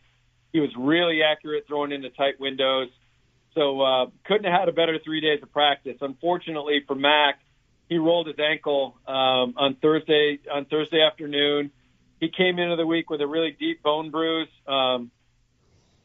He 0.51 0.59
was 0.59 0.69
really 0.77 1.21
accurate 1.23 1.65
throwing 1.67 1.91
into 1.91 2.09
tight 2.09 2.39
windows. 2.39 2.89
So 3.55 3.81
uh, 3.81 4.05
couldn't 4.25 4.45
have 4.45 4.61
had 4.61 4.69
a 4.69 4.71
better 4.71 4.97
three 5.03 5.21
days 5.21 5.39
of 5.43 5.51
practice. 5.51 5.97
Unfortunately 6.01 6.83
for 6.87 6.95
Mac, 6.95 7.39
he 7.89 7.97
rolled 7.97 8.27
his 8.27 8.37
ankle 8.39 8.95
um, 9.07 9.55
on 9.57 9.75
Thursday 9.81 10.39
on 10.51 10.65
Thursday 10.65 11.01
afternoon. 11.01 11.71
He 12.19 12.29
came 12.29 12.59
into 12.59 12.75
the 12.75 12.85
week 12.85 13.09
with 13.09 13.19
a 13.21 13.27
really 13.27 13.55
deep 13.57 13.83
bone 13.83 14.11
bruise 14.11 14.47
um, 14.67 15.11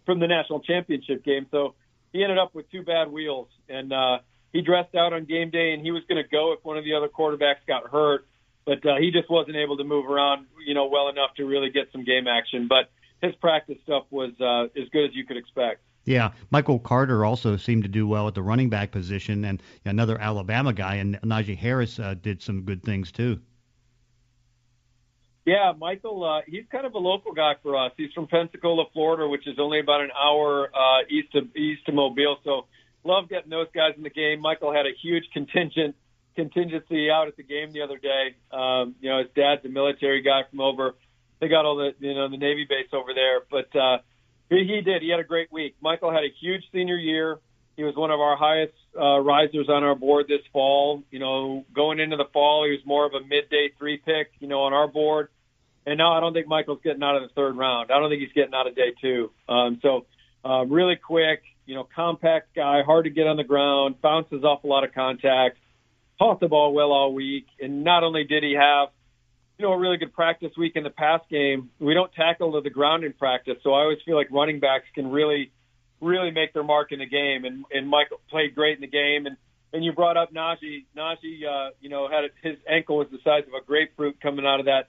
from 0.06 0.20
the 0.20 0.26
national 0.26 0.60
championship 0.60 1.24
game, 1.24 1.46
so 1.50 1.74
he 2.12 2.22
ended 2.22 2.38
up 2.38 2.54
with 2.54 2.70
two 2.70 2.82
bad 2.82 3.10
wheels. 3.12 3.48
And 3.68 3.92
uh, 3.92 4.18
he 4.52 4.62
dressed 4.62 4.94
out 4.94 5.12
on 5.12 5.24
game 5.26 5.50
day, 5.50 5.72
and 5.72 5.82
he 5.82 5.90
was 5.90 6.02
going 6.08 6.22
to 6.22 6.28
go 6.28 6.52
if 6.52 6.64
one 6.64 6.78
of 6.78 6.84
the 6.84 6.94
other 6.94 7.08
quarterbacks 7.08 7.66
got 7.66 7.90
hurt, 7.90 8.26
but 8.64 8.84
uh, 8.86 8.96
he 8.98 9.10
just 9.10 9.28
wasn't 9.28 9.56
able 9.56 9.76
to 9.76 9.84
move 9.84 10.08
around, 10.08 10.46
you 10.64 10.74
know, 10.74 10.86
well 10.86 11.08
enough 11.08 11.34
to 11.36 11.44
really 11.44 11.70
get 11.70 11.88
some 11.92 12.04
game 12.04 12.26
action. 12.26 12.68
But 12.68 12.90
his 13.20 13.34
practice 13.36 13.78
stuff 13.84 14.04
was 14.10 14.32
uh, 14.40 14.64
as 14.80 14.88
good 14.90 15.04
as 15.04 15.14
you 15.14 15.26
could 15.26 15.36
expect. 15.36 15.82
Yeah, 16.04 16.30
Michael 16.50 16.78
Carter 16.78 17.24
also 17.24 17.56
seemed 17.56 17.82
to 17.82 17.88
do 17.88 18.06
well 18.06 18.28
at 18.28 18.34
the 18.34 18.42
running 18.42 18.70
back 18.70 18.92
position, 18.92 19.44
and 19.44 19.60
another 19.84 20.18
Alabama 20.20 20.72
guy, 20.72 20.96
and 20.96 21.20
Najee 21.22 21.58
Harris 21.58 21.98
uh, 21.98 22.14
did 22.14 22.40
some 22.40 22.62
good 22.62 22.82
things 22.84 23.10
too. 23.10 23.40
Yeah, 25.46 25.72
Michael, 25.78 26.24
uh, 26.24 26.40
he's 26.46 26.64
kind 26.72 26.86
of 26.86 26.94
a 26.94 26.98
local 26.98 27.32
guy 27.32 27.54
for 27.62 27.76
us. 27.76 27.92
He's 27.96 28.12
from 28.12 28.26
Pensacola, 28.26 28.84
Florida, 28.92 29.28
which 29.28 29.46
is 29.46 29.58
only 29.58 29.78
about 29.80 30.00
an 30.00 30.10
hour 30.20 30.68
uh, 30.74 31.02
east 31.08 31.34
of 31.34 31.54
east 31.56 31.82
of 31.88 31.94
Mobile. 31.94 32.38
So, 32.44 32.66
love 33.04 33.28
getting 33.28 33.50
those 33.50 33.68
guys 33.72 33.92
in 33.96 34.02
the 34.02 34.10
game. 34.10 34.40
Michael 34.40 34.72
had 34.72 34.86
a 34.86 34.92
huge 35.00 35.24
contingent 35.32 35.94
contingency 36.34 37.08
out 37.10 37.28
at 37.28 37.36
the 37.36 37.44
game 37.44 37.72
the 37.72 37.82
other 37.82 37.96
day. 37.96 38.34
Um, 38.52 38.96
you 39.00 39.08
know, 39.08 39.18
his 39.18 39.28
dad's 39.36 39.64
a 39.64 39.68
military 39.68 40.20
guy 40.20 40.42
from 40.50 40.60
over. 40.60 40.96
They 41.40 41.48
got 41.48 41.64
all 41.64 41.76
the 41.76 41.94
you 42.00 42.14
know 42.14 42.28
the 42.28 42.36
Navy 42.38 42.66
base 42.68 42.88
over 42.92 43.14
there, 43.14 43.40
but. 43.50 43.74
uh 43.78 43.98
he, 44.48 44.58
he 44.64 44.80
did. 44.80 45.02
He 45.02 45.10
had 45.10 45.20
a 45.20 45.24
great 45.24 45.50
week. 45.50 45.76
Michael 45.80 46.12
had 46.12 46.22
a 46.22 46.32
huge 46.40 46.62
senior 46.72 46.96
year. 46.96 47.38
He 47.76 47.84
was 47.84 47.94
one 47.94 48.10
of 48.10 48.20
our 48.20 48.36
highest 48.36 48.74
uh, 48.98 49.18
risers 49.18 49.68
on 49.68 49.84
our 49.84 49.94
board 49.94 50.26
this 50.28 50.40
fall. 50.52 51.02
You 51.10 51.18
know, 51.18 51.64
going 51.74 52.00
into 52.00 52.16
the 52.16 52.24
fall, 52.32 52.64
he 52.64 52.70
was 52.70 52.80
more 52.86 53.04
of 53.06 53.12
a 53.12 53.20
midday 53.26 53.70
three 53.78 53.98
pick. 53.98 54.30
You 54.38 54.48
know, 54.48 54.62
on 54.62 54.72
our 54.72 54.88
board. 54.88 55.28
And 55.86 55.98
now 55.98 56.12
I 56.12 56.20
don't 56.20 56.32
think 56.32 56.48
Michael's 56.48 56.80
getting 56.82 57.02
out 57.02 57.16
of 57.16 57.22
the 57.22 57.28
third 57.34 57.56
round. 57.56 57.90
I 57.90 58.00
don't 58.00 58.10
think 58.10 58.20
he's 58.20 58.32
getting 58.32 58.54
out 58.54 58.66
of 58.66 58.74
day 58.74 58.92
two. 59.00 59.30
Um, 59.48 59.78
so 59.82 60.06
uh, 60.44 60.64
really 60.66 60.96
quick, 60.96 61.42
you 61.64 61.74
know, 61.74 61.88
compact 61.94 62.54
guy, 62.54 62.82
hard 62.82 63.04
to 63.04 63.10
get 63.10 63.26
on 63.26 63.36
the 63.36 63.44
ground, 63.44 64.00
bounces 64.02 64.42
off 64.42 64.64
a 64.64 64.66
lot 64.66 64.84
of 64.84 64.92
contact, 64.92 65.58
caught 66.18 66.40
the 66.40 66.48
ball 66.48 66.74
well 66.74 66.90
all 66.90 67.14
week. 67.14 67.46
And 67.60 67.84
not 67.84 68.02
only 68.02 68.24
did 68.24 68.42
he 68.42 68.54
have 68.54 68.88
you 69.58 69.64
know, 69.64 69.72
a 69.72 69.78
really 69.78 69.96
good 69.96 70.12
practice 70.12 70.50
week 70.56 70.72
in 70.76 70.84
the 70.84 70.90
pass 70.90 71.20
game. 71.30 71.70
We 71.78 71.94
don't 71.94 72.12
tackle 72.12 72.52
to 72.52 72.60
the 72.60 72.70
ground 72.70 73.04
in 73.04 73.12
practice, 73.14 73.56
so 73.62 73.72
I 73.72 73.82
always 73.82 73.98
feel 74.04 74.16
like 74.16 74.28
running 74.30 74.60
backs 74.60 74.84
can 74.94 75.10
really, 75.10 75.50
really 76.00 76.30
make 76.30 76.52
their 76.52 76.62
mark 76.62 76.92
in 76.92 76.98
the 76.98 77.06
game. 77.06 77.44
And 77.44 77.64
and 77.70 77.88
Michael 77.88 78.20
played 78.28 78.54
great 78.54 78.74
in 78.74 78.82
the 78.82 78.86
game. 78.86 79.26
And 79.26 79.36
and 79.72 79.84
you 79.84 79.92
brought 79.92 80.16
up 80.16 80.32
Najee. 80.32 80.84
Najee, 80.96 81.44
uh, 81.48 81.70
you 81.80 81.88
know, 81.88 82.08
had 82.08 82.24
his 82.42 82.58
ankle 82.68 82.98
was 82.98 83.08
the 83.10 83.18
size 83.24 83.44
of 83.46 83.54
a 83.54 83.64
grapefruit 83.64 84.20
coming 84.20 84.46
out 84.46 84.60
of 84.60 84.66
that 84.66 84.88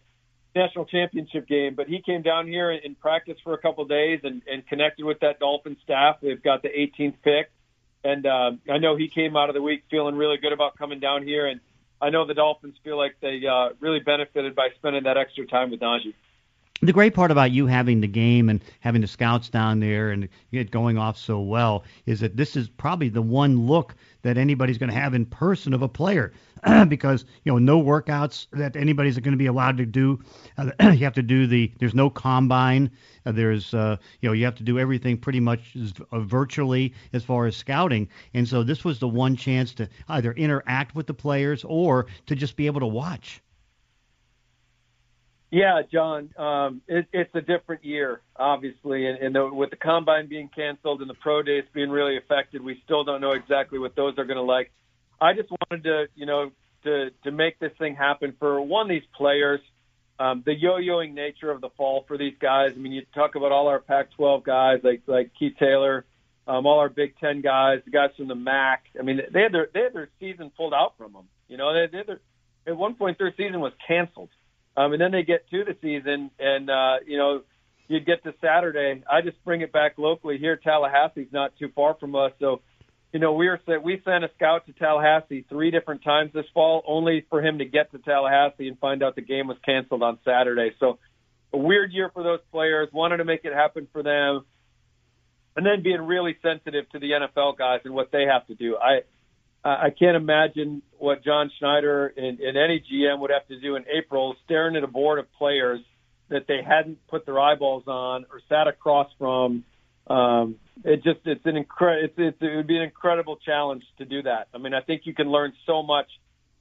national 0.57 0.85
championship 0.85 1.47
game, 1.47 1.75
but 1.75 1.87
he 1.87 2.01
came 2.01 2.21
down 2.21 2.47
here 2.47 2.71
in 2.71 2.95
practice 2.95 3.37
for 3.43 3.53
a 3.53 3.57
couple 3.57 3.83
of 3.83 3.89
days 3.89 4.19
and, 4.23 4.41
and 4.51 4.67
connected 4.67 5.05
with 5.05 5.19
that 5.21 5.39
Dolphin 5.39 5.77
staff. 5.83 6.17
They've 6.21 6.41
got 6.41 6.61
the 6.61 6.69
18th 6.69 7.15
pick, 7.23 7.51
and 8.03 8.25
uh, 8.25 8.51
I 8.69 8.77
know 8.77 8.95
he 8.95 9.09
came 9.09 9.35
out 9.35 9.49
of 9.49 9.55
the 9.55 9.61
week 9.61 9.83
feeling 9.89 10.15
really 10.15 10.37
good 10.37 10.53
about 10.53 10.77
coming 10.77 10.99
down 10.99 11.23
here. 11.23 11.47
And 11.47 11.59
I 12.01 12.09
know 12.09 12.27
the 12.27 12.33
Dolphins 12.33 12.75
feel 12.83 12.97
like 12.97 13.15
they 13.21 13.41
uh, 13.49 13.69
really 13.79 13.99
benefited 13.99 14.55
by 14.55 14.69
spending 14.77 15.03
that 15.03 15.17
extra 15.17 15.45
time 15.47 15.71
with 15.71 15.79
Najee 15.79 16.13
the 16.81 16.93
great 16.93 17.15
part 17.15 17.31
about 17.31 17.49
you 17.49 17.65
having 17.65 18.01
the 18.01 18.07
game 18.07 18.49
and 18.49 18.63
having 18.81 19.01
the 19.01 19.07
scouts 19.07 19.49
down 19.49 19.79
there 19.79 20.11
and 20.11 20.29
it 20.51 20.69
going 20.69 20.95
off 20.95 21.17
so 21.17 21.39
well 21.41 21.83
is 22.05 22.19
that 22.19 22.37
this 22.37 22.55
is 22.55 22.69
probably 22.69 23.09
the 23.09 23.21
one 23.21 23.65
look 23.65 23.95
that 24.21 24.37
anybody's 24.37 24.77
going 24.77 24.91
to 24.91 24.95
have 24.95 25.15
in 25.15 25.25
person 25.25 25.73
of 25.73 25.81
a 25.81 25.87
player. 25.87 26.33
Because 26.87 27.25
you 27.43 27.51
know 27.51 27.57
no 27.57 27.81
workouts 27.81 28.47
that 28.51 28.75
anybody's 28.75 29.17
going 29.19 29.31
to 29.31 29.37
be 29.37 29.45
allowed 29.47 29.77
to 29.77 29.85
do. 29.85 30.19
Uh, 30.57 30.71
you 30.81 31.03
have 31.03 31.13
to 31.13 31.23
do 31.23 31.47
the 31.47 31.71
there's 31.79 31.95
no 31.95 32.09
combine. 32.09 32.91
Uh, 33.25 33.31
there's 33.31 33.73
uh, 33.73 33.97
you 34.21 34.29
know 34.29 34.33
you 34.33 34.45
have 34.45 34.55
to 34.55 34.63
do 34.63 34.77
everything 34.77 35.17
pretty 35.17 35.39
much 35.39 35.75
uh, 36.11 36.19
virtually 36.19 36.93
as 37.13 37.23
far 37.23 37.45
as 37.45 37.55
scouting. 37.55 38.09
And 38.33 38.47
so 38.47 38.63
this 38.63 38.83
was 38.83 38.99
the 38.99 39.07
one 39.07 39.35
chance 39.35 39.73
to 39.75 39.87
either 40.09 40.33
interact 40.33 40.95
with 40.95 41.07
the 41.07 41.13
players 41.13 41.63
or 41.63 42.07
to 42.25 42.35
just 42.35 42.55
be 42.55 42.65
able 42.65 42.81
to 42.81 42.87
watch 42.87 43.41
yeah, 45.49 45.81
John, 45.91 46.29
um, 46.37 46.81
it, 46.87 47.05
it's 47.13 47.33
a 47.33 47.41
different 47.41 47.85
year, 47.85 48.21
obviously, 48.35 49.07
and, 49.07 49.17
and 49.19 49.35
the, 49.35 49.47
with 49.47 49.69
the 49.69 49.77
combine 49.77 50.27
being 50.27 50.49
canceled 50.53 51.01
and 51.01 51.09
the 51.09 51.15
pro 51.15 51.41
days 51.41 51.63
being 51.73 51.89
really 51.89 52.17
affected, 52.17 52.61
we 52.61 52.81
still 52.83 53.05
don't 53.05 53.21
know 53.21 53.31
exactly 53.31 53.79
what 53.79 53.95
those 53.95 54.17
are 54.17 54.25
going 54.25 54.37
to 54.37 54.43
like. 54.43 54.71
I 55.21 55.33
just 55.33 55.49
wanted 55.49 55.83
to, 55.85 56.07
you 56.15 56.25
know, 56.25 56.51
to 56.83 57.09
to 57.23 57.31
make 57.31 57.59
this 57.59 57.71
thing 57.79 57.95
happen 57.95 58.35
for 58.37 58.61
one 58.61 58.87
these 58.87 59.05
players, 59.15 59.61
um, 60.19 60.43
the 60.45 60.53
yo-yoing 60.53 61.13
nature 61.13 61.49
of 61.49 61.61
the 61.61 61.69
fall 61.71 62.03
for 62.07 62.17
these 62.17 62.35
guys. 62.39 62.71
I 62.75 62.77
mean, 62.77 62.91
you 62.91 63.03
talk 63.15 63.35
about 63.35 63.51
all 63.51 63.67
our 63.67 63.79
Pac-12 63.79 64.43
guys 64.43 64.79
like 64.83 65.01
like 65.07 65.31
Keith 65.39 65.55
Taylor, 65.57 66.05
um, 66.45 66.65
all 66.65 66.79
our 66.79 66.89
Big 66.89 67.17
Ten 67.19 67.41
guys, 67.41 67.79
the 67.85 67.91
guys 67.91 68.09
from 68.17 68.27
the 68.27 68.35
MAC. 68.35 68.83
I 68.99 69.03
mean, 69.03 69.21
they 69.31 69.41
had 69.41 69.53
their 69.53 69.69
they 69.73 69.81
had 69.81 69.93
their 69.93 70.09
season 70.19 70.51
pulled 70.55 70.73
out 70.73 70.95
from 70.97 71.13
them. 71.13 71.27
You 71.47 71.57
know, 71.57 71.73
they, 71.73 71.87
they 71.91 71.97
had 71.99 72.07
their, 72.07 72.19
at 72.67 72.77
one 72.77 72.95
point 72.95 73.17
their 73.17 73.33
season 73.37 73.59
was 73.61 73.73
canceled. 73.87 74.29
Um, 74.77 74.93
and 74.93 75.01
then 75.01 75.11
they 75.11 75.23
get 75.23 75.49
to 75.49 75.63
the 75.63 75.75
season, 75.81 76.29
and 76.37 76.69
uh, 76.69 76.97
you 77.05 77.17
know, 77.17 77.41
you 77.87 77.99
get 77.99 78.23
to 78.23 78.33
Saturday. 78.39 79.03
I 79.11 79.21
just 79.21 79.43
bring 79.43 79.61
it 79.61 79.73
back 79.73 79.97
locally 79.97 80.37
here. 80.37 80.59
Tallahassee's 80.63 81.33
not 81.33 81.53
too 81.57 81.69
far 81.75 81.95
from 81.99 82.15
us, 82.15 82.31
so 82.39 82.61
you 83.11 83.19
know 83.19 83.33
we 83.33 83.47
were 83.47 83.59
we 83.83 83.99
sent 84.05 84.23
a 84.23 84.29
scout 84.35 84.67
to 84.67 84.73
Tallahassee 84.73 85.45
three 85.49 85.71
different 85.71 86.03
times 86.03 86.31
this 86.31 86.45
fall, 86.53 86.83
only 86.85 87.25
for 87.27 87.41
him 87.41 87.57
to 87.57 87.65
get 87.65 87.91
to 87.91 87.97
Tallahassee 87.97 88.67
and 88.67 88.77
find 88.77 89.01
out 89.01 89.15
the 89.15 89.21
game 89.21 89.47
was 89.47 89.57
canceled 89.65 90.03
on 90.03 90.19
Saturday. 90.23 90.75
So 90.79 90.99
a 91.51 91.57
weird 91.57 91.91
year 91.91 92.11
for 92.13 92.21
those 92.21 92.41
players. 92.51 92.89
Wanted 92.93 93.17
to 93.17 93.25
make 93.25 93.45
it 93.45 93.53
happen 93.53 93.87
for 93.91 94.03
them, 94.03 94.45
and 95.55 95.65
then 95.65 95.81
being 95.81 96.01
really 96.01 96.37
sensitive 96.43 96.87
to 96.91 96.99
the 96.99 97.11
NFL 97.11 97.57
guys 97.57 97.79
and 97.83 97.95
what 97.95 98.11
they 98.11 98.25
have 98.31 98.45
to 98.45 98.53
do. 98.53 98.77
I 98.77 98.99
I 99.67 99.89
can't 99.97 100.15
imagine 100.15 100.81
what 100.97 101.23
John 101.23 101.51
Schneider 101.59 102.07
and, 102.07 102.39
and 102.39 102.57
any 102.57 102.79
GM 102.91 103.19
would 103.19 103.31
have 103.31 103.47
to 103.47 103.59
do 103.59 103.75
in 103.75 103.85
April, 103.91 104.35
staring 104.45 104.75
at 104.75 104.83
a 104.83 104.87
board 104.87 105.19
of 105.19 105.31
players 105.33 105.81
that 106.29 106.45
they 106.47 106.61
hadn't 106.65 107.05
put 107.07 107.25
their 107.25 107.39
eyeballs 107.39 107.83
on 107.87 108.25
or 108.31 108.41
sat 108.49 108.67
across 108.67 109.09
from. 109.17 109.63
Um, 110.07 110.55
it 110.83 111.03
just 111.03 111.19
it's 111.25 111.45
an 111.45 111.55
incre- 111.55 112.03
it's, 112.03 112.13
it's 112.17 112.37
it 112.39 112.55
would 112.55 112.67
be 112.67 112.77
an 112.77 112.83
incredible 112.83 113.37
challenge 113.37 113.83
to 113.97 114.05
do 114.05 114.21
that. 114.23 114.47
I 114.53 114.57
mean, 114.57 114.73
I 114.73 114.81
think 114.81 115.01
you 115.05 115.13
can 115.13 115.29
learn 115.29 115.53
so 115.65 115.83
much 115.83 116.07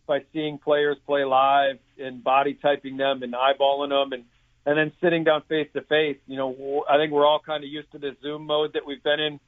by 0.07 0.21
seeing 0.33 0.59
players 0.59 0.97
play 1.07 1.25
live 1.25 1.79
and 1.99 2.25
body 2.25 2.55
typing 2.61 2.97
them 2.97 3.23
and 3.23 3.35
eyeballing 3.35 3.91
them 3.91 4.13
and 4.13 4.25
and 4.65 4.77
then 4.77 4.93
sitting 5.01 5.23
down 5.23 5.43
face 5.49 5.69
to 5.75 5.83
face. 5.83 6.19
You 6.27 6.37
know, 6.37 6.85
I 6.91 6.97
think 6.97 7.13
we're 7.13 7.27
all 7.27 7.41
kind 7.45 7.63
of 7.63 7.71
used 7.71 7.93
to 7.93 7.99
the 7.99 8.17
Zoom 8.21 8.47
mode 8.47 8.73
that 8.73 8.85
we've 8.85 9.03
been 9.03 9.21
in 9.21 9.41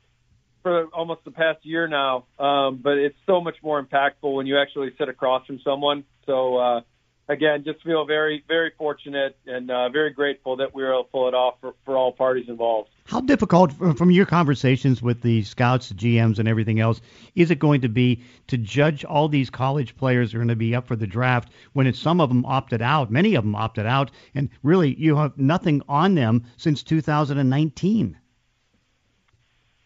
for 0.63 0.87
almost 0.87 1.25
the 1.25 1.31
past 1.31 1.65
year 1.65 1.89
now. 1.89 2.27
Um, 2.39 2.81
but 2.83 2.99
it's 2.99 3.17
so 3.27 3.41
much 3.41 3.57
more 3.63 3.83
impactful 3.83 4.35
when 4.35 4.47
you 4.47 4.59
actually 4.59 4.93
sit 4.99 5.09
across 5.09 5.47
from 5.47 5.61
someone. 5.65 6.05
So 6.27 6.57
uh, 6.57 6.81
again, 7.29 7.63
just 7.65 7.83
feel 7.85 8.05
very, 8.07 8.43
very 8.49 8.73
fortunate 8.77 9.37
and 9.47 9.71
uh, 9.71 9.89
very 9.91 10.11
grateful 10.11 10.57
that 10.57 10.75
we 10.75 10.83
were 10.83 10.93
able 10.93 11.05
to 11.05 11.11
pull 11.11 11.29
it 11.29 11.35
off 11.35 11.57
for, 11.61 11.75
for 11.85 11.97
all 11.97 12.13
parties 12.13 12.49
involved. 12.49 12.89
How 13.05 13.21
difficult, 13.21 13.73
from 13.97 14.11
your 14.11 14.27
conversations 14.27 15.01
with 15.01 15.23
the 15.23 15.43
scouts, 15.43 15.89
the 15.89 15.95
GMs, 15.95 16.39
and 16.39 16.49
everything 16.49 16.81
else, 16.81 17.01
is 17.35 17.51
it 17.51 17.59
going 17.59 17.81
to 17.83 17.89
be 17.89 18.23
to 18.49 18.59
judge 18.59 19.05
all 19.05 19.29
these 19.29 19.49
college 19.49 19.97
players 19.97 20.33
who 20.33 20.39
are 20.39 20.41
going 20.41 20.49
to 20.49 20.57
be 20.57 20.75
up 20.75 20.87
for 20.87 20.97
the 20.97 21.07
draft 21.07 21.51
when 21.73 21.87
it's 21.87 21.99
some 21.99 22.21
of 22.21 22.29
them 22.29 22.45
opted 22.45 22.83
out, 22.83 23.11
many 23.11 23.35
of 23.35 23.45
them 23.45 23.55
opted 23.55 23.87
out, 23.87 24.11
and 24.35 24.51
really 24.63 24.95
you 24.95 25.17
have 25.17 25.39
nothing 25.39 25.83
on 25.89 26.15
them 26.15 26.45
since 26.57 26.83
2019? 26.83 28.19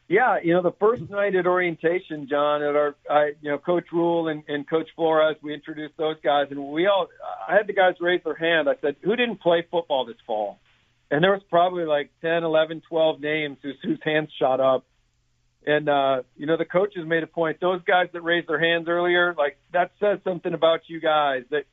Yeah, 0.09 0.39
you 0.43 0.53
know, 0.53 0.63
the 0.63 0.73
first 0.79 1.09
night 1.09 1.35
at 1.35 1.47
orientation, 1.47 2.29
John, 2.29 2.63
at 2.63 2.77
our, 2.77 2.97
I, 3.09 3.33
you 3.41 3.51
know, 3.51 3.59
Coach 3.59 3.85
Rhule 3.93 4.29
and, 4.29 4.43
and 4.47 4.69
Coach 4.69 4.89
Flores, 4.95 5.37
we 5.43 5.55
introduced 5.55 5.97
those 5.97 6.17
guys, 6.23 6.49
and 6.51 6.63
we 6.69 6.87
all, 6.87 7.09
I 7.49 7.55
had 7.55 7.67
the 7.67 7.73
guys 7.73 7.95
raise 8.01 8.21
their 8.25 8.35
hand. 8.35 8.69
I 8.69 8.75
said, 8.83 8.97
"Who 9.03 9.17
didn't 9.17 9.41
play 9.41 9.67
football 9.71 10.05
this 10.05 10.17
fall?" 10.27 10.59
And 11.11 11.23
there 11.23 11.33
was 11.33 11.43
probably 11.49 11.85
like 11.85 12.11
ten, 12.21 12.43
eleven, 12.43 12.83
twelve 12.89 13.21
names 13.21 13.59
whose 13.63 13.77
whose 13.83 14.01
hands 14.03 14.31
shot 14.39 14.61
up. 14.61 14.85
And 15.65 15.89
uh, 15.89 16.23
you 16.37 16.47
know, 16.47 16.57
the 16.57 16.65
coaches 16.65 17.05
made 17.07 17.23
a 17.23 17.27
point. 17.27 17.59
Those 17.61 17.83
guys 17.85 18.09
that 18.13 18.23
raised 18.23 18.49
their 18.49 18.59
hands 18.59 18.89
earlier, 18.89 19.35
like 19.37 19.59
that 19.73 19.93
says 20.01 20.19
something 20.25 20.53
about 20.53 20.81
you 20.89 21.01
guys 21.01 21.45
that 21.51 21.65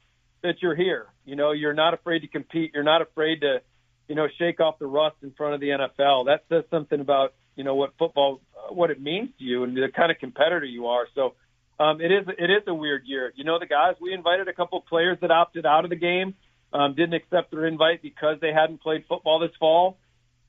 that 0.43 0.61
you're 0.61 0.75
here. 0.75 1.07
You 1.25 1.35
know, 1.35 1.51
you're 1.51 1.73
not 1.73 1.93
afraid 1.93 2.19
to 2.19 2.27
compete. 2.27 2.71
You're 2.73 2.83
not 2.83 3.01
afraid 3.01 3.41
to, 3.41 3.61
you 4.07 4.15
know, 4.15 4.27
shake 4.37 4.59
off 4.59 4.79
the 4.79 4.87
rust 4.87 5.17
in 5.23 5.31
front 5.31 5.55
of 5.55 5.59
the 5.59 5.69
NFL. 5.69 6.25
That 6.25 6.43
says 6.49 6.63
something 6.69 6.99
about 6.99 7.33
you 7.59 7.65
know 7.65 7.75
what 7.75 7.91
football 7.99 8.39
what 8.69 8.89
it 8.89 9.01
means 9.01 9.31
to 9.37 9.43
you 9.43 9.65
and 9.65 9.75
the 9.75 9.89
kind 9.93 10.11
of 10.11 10.17
competitor 10.17 10.63
you 10.63 10.87
are. 10.87 11.07
So 11.13 11.33
um, 11.77 11.99
it 11.99 12.09
is 12.09 12.25
it 12.37 12.49
is 12.49 12.63
a 12.67 12.73
weird 12.73 13.03
year. 13.05 13.33
You 13.35 13.43
know 13.43 13.59
the 13.59 13.65
guys 13.65 13.95
we 13.99 14.13
invited 14.13 14.47
a 14.47 14.53
couple 14.53 14.79
of 14.79 14.85
players 14.85 15.17
that 15.19 15.29
opted 15.29 15.65
out 15.65 15.83
of 15.83 15.89
the 15.89 15.97
game, 15.97 16.35
um, 16.71 16.95
didn't 16.95 17.15
accept 17.15 17.51
their 17.51 17.65
invite 17.65 18.01
because 18.01 18.37
they 18.39 18.53
hadn't 18.53 18.81
played 18.81 19.03
football 19.09 19.39
this 19.39 19.51
fall, 19.59 19.97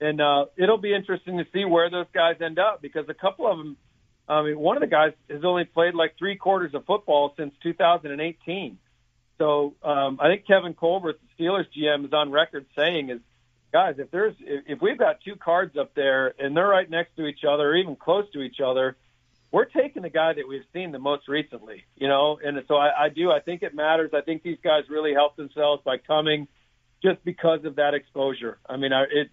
and 0.00 0.20
uh, 0.20 0.44
it'll 0.56 0.78
be 0.78 0.94
interesting 0.94 1.38
to 1.38 1.46
see 1.52 1.64
where 1.64 1.90
those 1.90 2.06
guys 2.14 2.36
end 2.40 2.60
up 2.60 2.80
because 2.80 3.08
a 3.08 3.14
couple 3.14 3.50
of 3.50 3.58
them. 3.58 3.76
I 4.28 4.42
mean, 4.42 4.60
one 4.60 4.76
of 4.76 4.80
the 4.80 4.86
guys 4.86 5.10
has 5.28 5.42
only 5.42 5.64
played 5.64 5.96
like 5.96 6.16
three 6.16 6.36
quarters 6.36 6.72
of 6.74 6.84
football 6.86 7.34
since 7.36 7.52
2018. 7.64 8.78
So 9.38 9.74
um, 9.82 10.20
I 10.22 10.28
think 10.28 10.46
Kevin 10.46 10.74
Colbert, 10.74 11.16
the 11.18 11.44
Steelers 11.44 11.66
GM, 11.76 12.04
is 12.04 12.12
on 12.12 12.30
record 12.30 12.66
saying 12.78 13.10
is 13.10 13.18
guys, 13.72 13.96
if 13.98 14.10
there's 14.10 14.34
if 14.40 14.80
we've 14.80 14.98
got 14.98 15.20
two 15.24 15.36
cards 15.36 15.76
up 15.76 15.94
there 15.94 16.34
and 16.38 16.56
they're 16.56 16.68
right 16.68 16.88
next 16.88 17.16
to 17.16 17.26
each 17.26 17.44
other, 17.48 17.70
or 17.70 17.76
even 17.76 17.96
close 17.96 18.24
to 18.32 18.40
each 18.40 18.60
other, 18.64 18.96
we're 19.52 19.64
taking 19.64 20.02
the 20.02 20.10
guy 20.10 20.32
that 20.32 20.46
we've 20.48 20.64
seen 20.72 20.92
the 20.92 20.98
most 20.98 21.28
recently, 21.28 21.84
you 21.96 22.08
know. 22.08 22.38
And 22.42 22.62
so 22.68 22.76
I, 22.76 23.06
I 23.06 23.08
do. 23.08 23.30
I 23.30 23.40
think 23.40 23.62
it 23.62 23.74
matters. 23.74 24.10
I 24.14 24.20
think 24.20 24.42
these 24.42 24.58
guys 24.62 24.84
really 24.88 25.12
help 25.12 25.36
themselves 25.36 25.82
by 25.84 25.98
coming, 25.98 26.48
just 27.02 27.24
because 27.24 27.64
of 27.64 27.76
that 27.76 27.94
exposure. 27.94 28.58
I 28.68 28.76
mean, 28.76 28.92
I, 28.92 29.02
it 29.02 29.30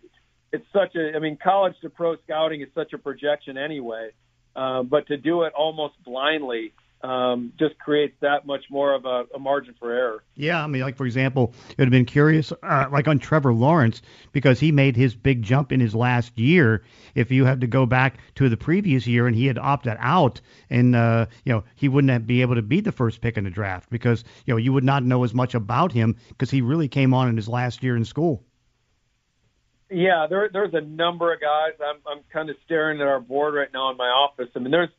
it's 0.51 0.65
such 0.73 0.95
a. 0.95 1.15
I 1.15 1.19
mean, 1.19 1.37
college 1.41 1.75
to 1.81 1.89
pro 1.89 2.15
scouting 2.17 2.61
is 2.61 2.69
such 2.73 2.93
a 2.93 2.97
projection 2.97 3.57
anyway. 3.57 4.11
Um, 4.55 4.87
but 4.87 5.05
to 5.07 5.17
do 5.17 5.43
it 5.43 5.53
almost 5.55 5.93
blindly 6.03 6.73
um, 7.01 7.53
just 7.59 7.77
creates 7.77 8.15
that 8.21 8.45
much 8.45 8.65
more 8.69 8.93
of 8.93 9.05
a, 9.05 9.25
a, 9.35 9.39
margin 9.39 9.75
for 9.79 9.91
error. 9.91 10.23
Yeah, 10.35 10.63
I 10.63 10.67
mean, 10.67 10.81
like 10.81 10.95
for 10.95 11.05
example, 11.05 11.53
it 11.69 11.77
would 11.77 11.87
have 11.87 11.91
been 11.91 12.05
curious, 12.05 12.51
uh, 12.63 12.85
like 12.91 13.07
on 13.07 13.19
Trevor 13.19 13.53
Lawrence, 13.53 14.01
because 14.31 14.59
he 14.59 14.71
made 14.71 14.95
his 14.95 15.15
big 15.15 15.43
jump 15.43 15.71
in 15.71 15.79
his 15.79 15.93
last 15.93 16.37
year. 16.39 16.83
If 17.13 17.31
you 17.31 17.45
had 17.45 17.61
to 17.61 17.67
go 17.67 17.85
back 17.85 18.17
to 18.35 18.49
the 18.49 18.57
previous 18.57 19.05
year 19.05 19.27
and 19.27 19.35
he 19.35 19.45
had 19.45 19.59
opted 19.59 19.97
out, 19.99 20.41
and 20.69 20.95
uh, 20.95 21.27
you 21.45 21.53
know 21.53 21.63
he 21.75 21.87
wouldn't 21.87 22.11
have 22.11 22.25
be 22.25 22.41
able 22.41 22.55
to 22.55 22.61
be 22.61 22.81
the 22.81 22.91
first 22.91 23.21
pick 23.21 23.37
in 23.37 23.43
the 23.43 23.49
draft 23.49 23.89
because 23.89 24.23
you 24.45 24.53
know 24.53 24.57
you 24.57 24.73
would 24.73 24.83
not 24.83 25.03
know 25.03 25.23
as 25.23 25.33
much 25.33 25.53
about 25.53 25.91
him 25.91 26.15
because 26.29 26.49
he 26.49 26.61
really 26.61 26.87
came 26.87 27.13
on 27.13 27.29
in 27.29 27.35
his 27.35 27.47
last 27.47 27.83
year 27.83 27.95
in 27.95 28.05
school. 28.05 28.43
Yeah, 29.89 30.27
there, 30.29 30.49
there's 30.51 30.73
a 30.73 30.81
number 30.81 31.33
of 31.33 31.39
guys. 31.39 31.71
I'm, 31.79 32.01
I'm 32.05 32.23
kind 32.33 32.49
of 32.49 32.57
staring 32.65 32.99
at 32.99 33.07
our 33.07 33.21
board 33.21 33.53
right 33.53 33.69
now 33.73 33.89
in 33.89 33.97
my 33.97 34.07
office. 34.07 34.49
I 34.53 34.59
mean, 34.59 34.71
there's 34.71 34.89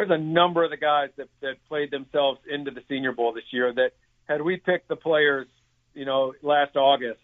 there's 0.00 0.18
a 0.18 0.22
number 0.22 0.64
of 0.64 0.70
the 0.70 0.78
guys 0.78 1.10
that, 1.18 1.28
that 1.42 1.56
played 1.68 1.90
themselves 1.90 2.40
into 2.50 2.70
the 2.70 2.80
Senior 2.88 3.12
Bowl 3.12 3.34
this 3.34 3.44
year 3.50 3.70
that 3.74 3.92
had 4.26 4.40
we 4.40 4.56
picked 4.56 4.88
the 4.88 4.96
players, 4.96 5.46
you 5.92 6.06
know, 6.06 6.32
last 6.42 6.74
August, 6.74 7.20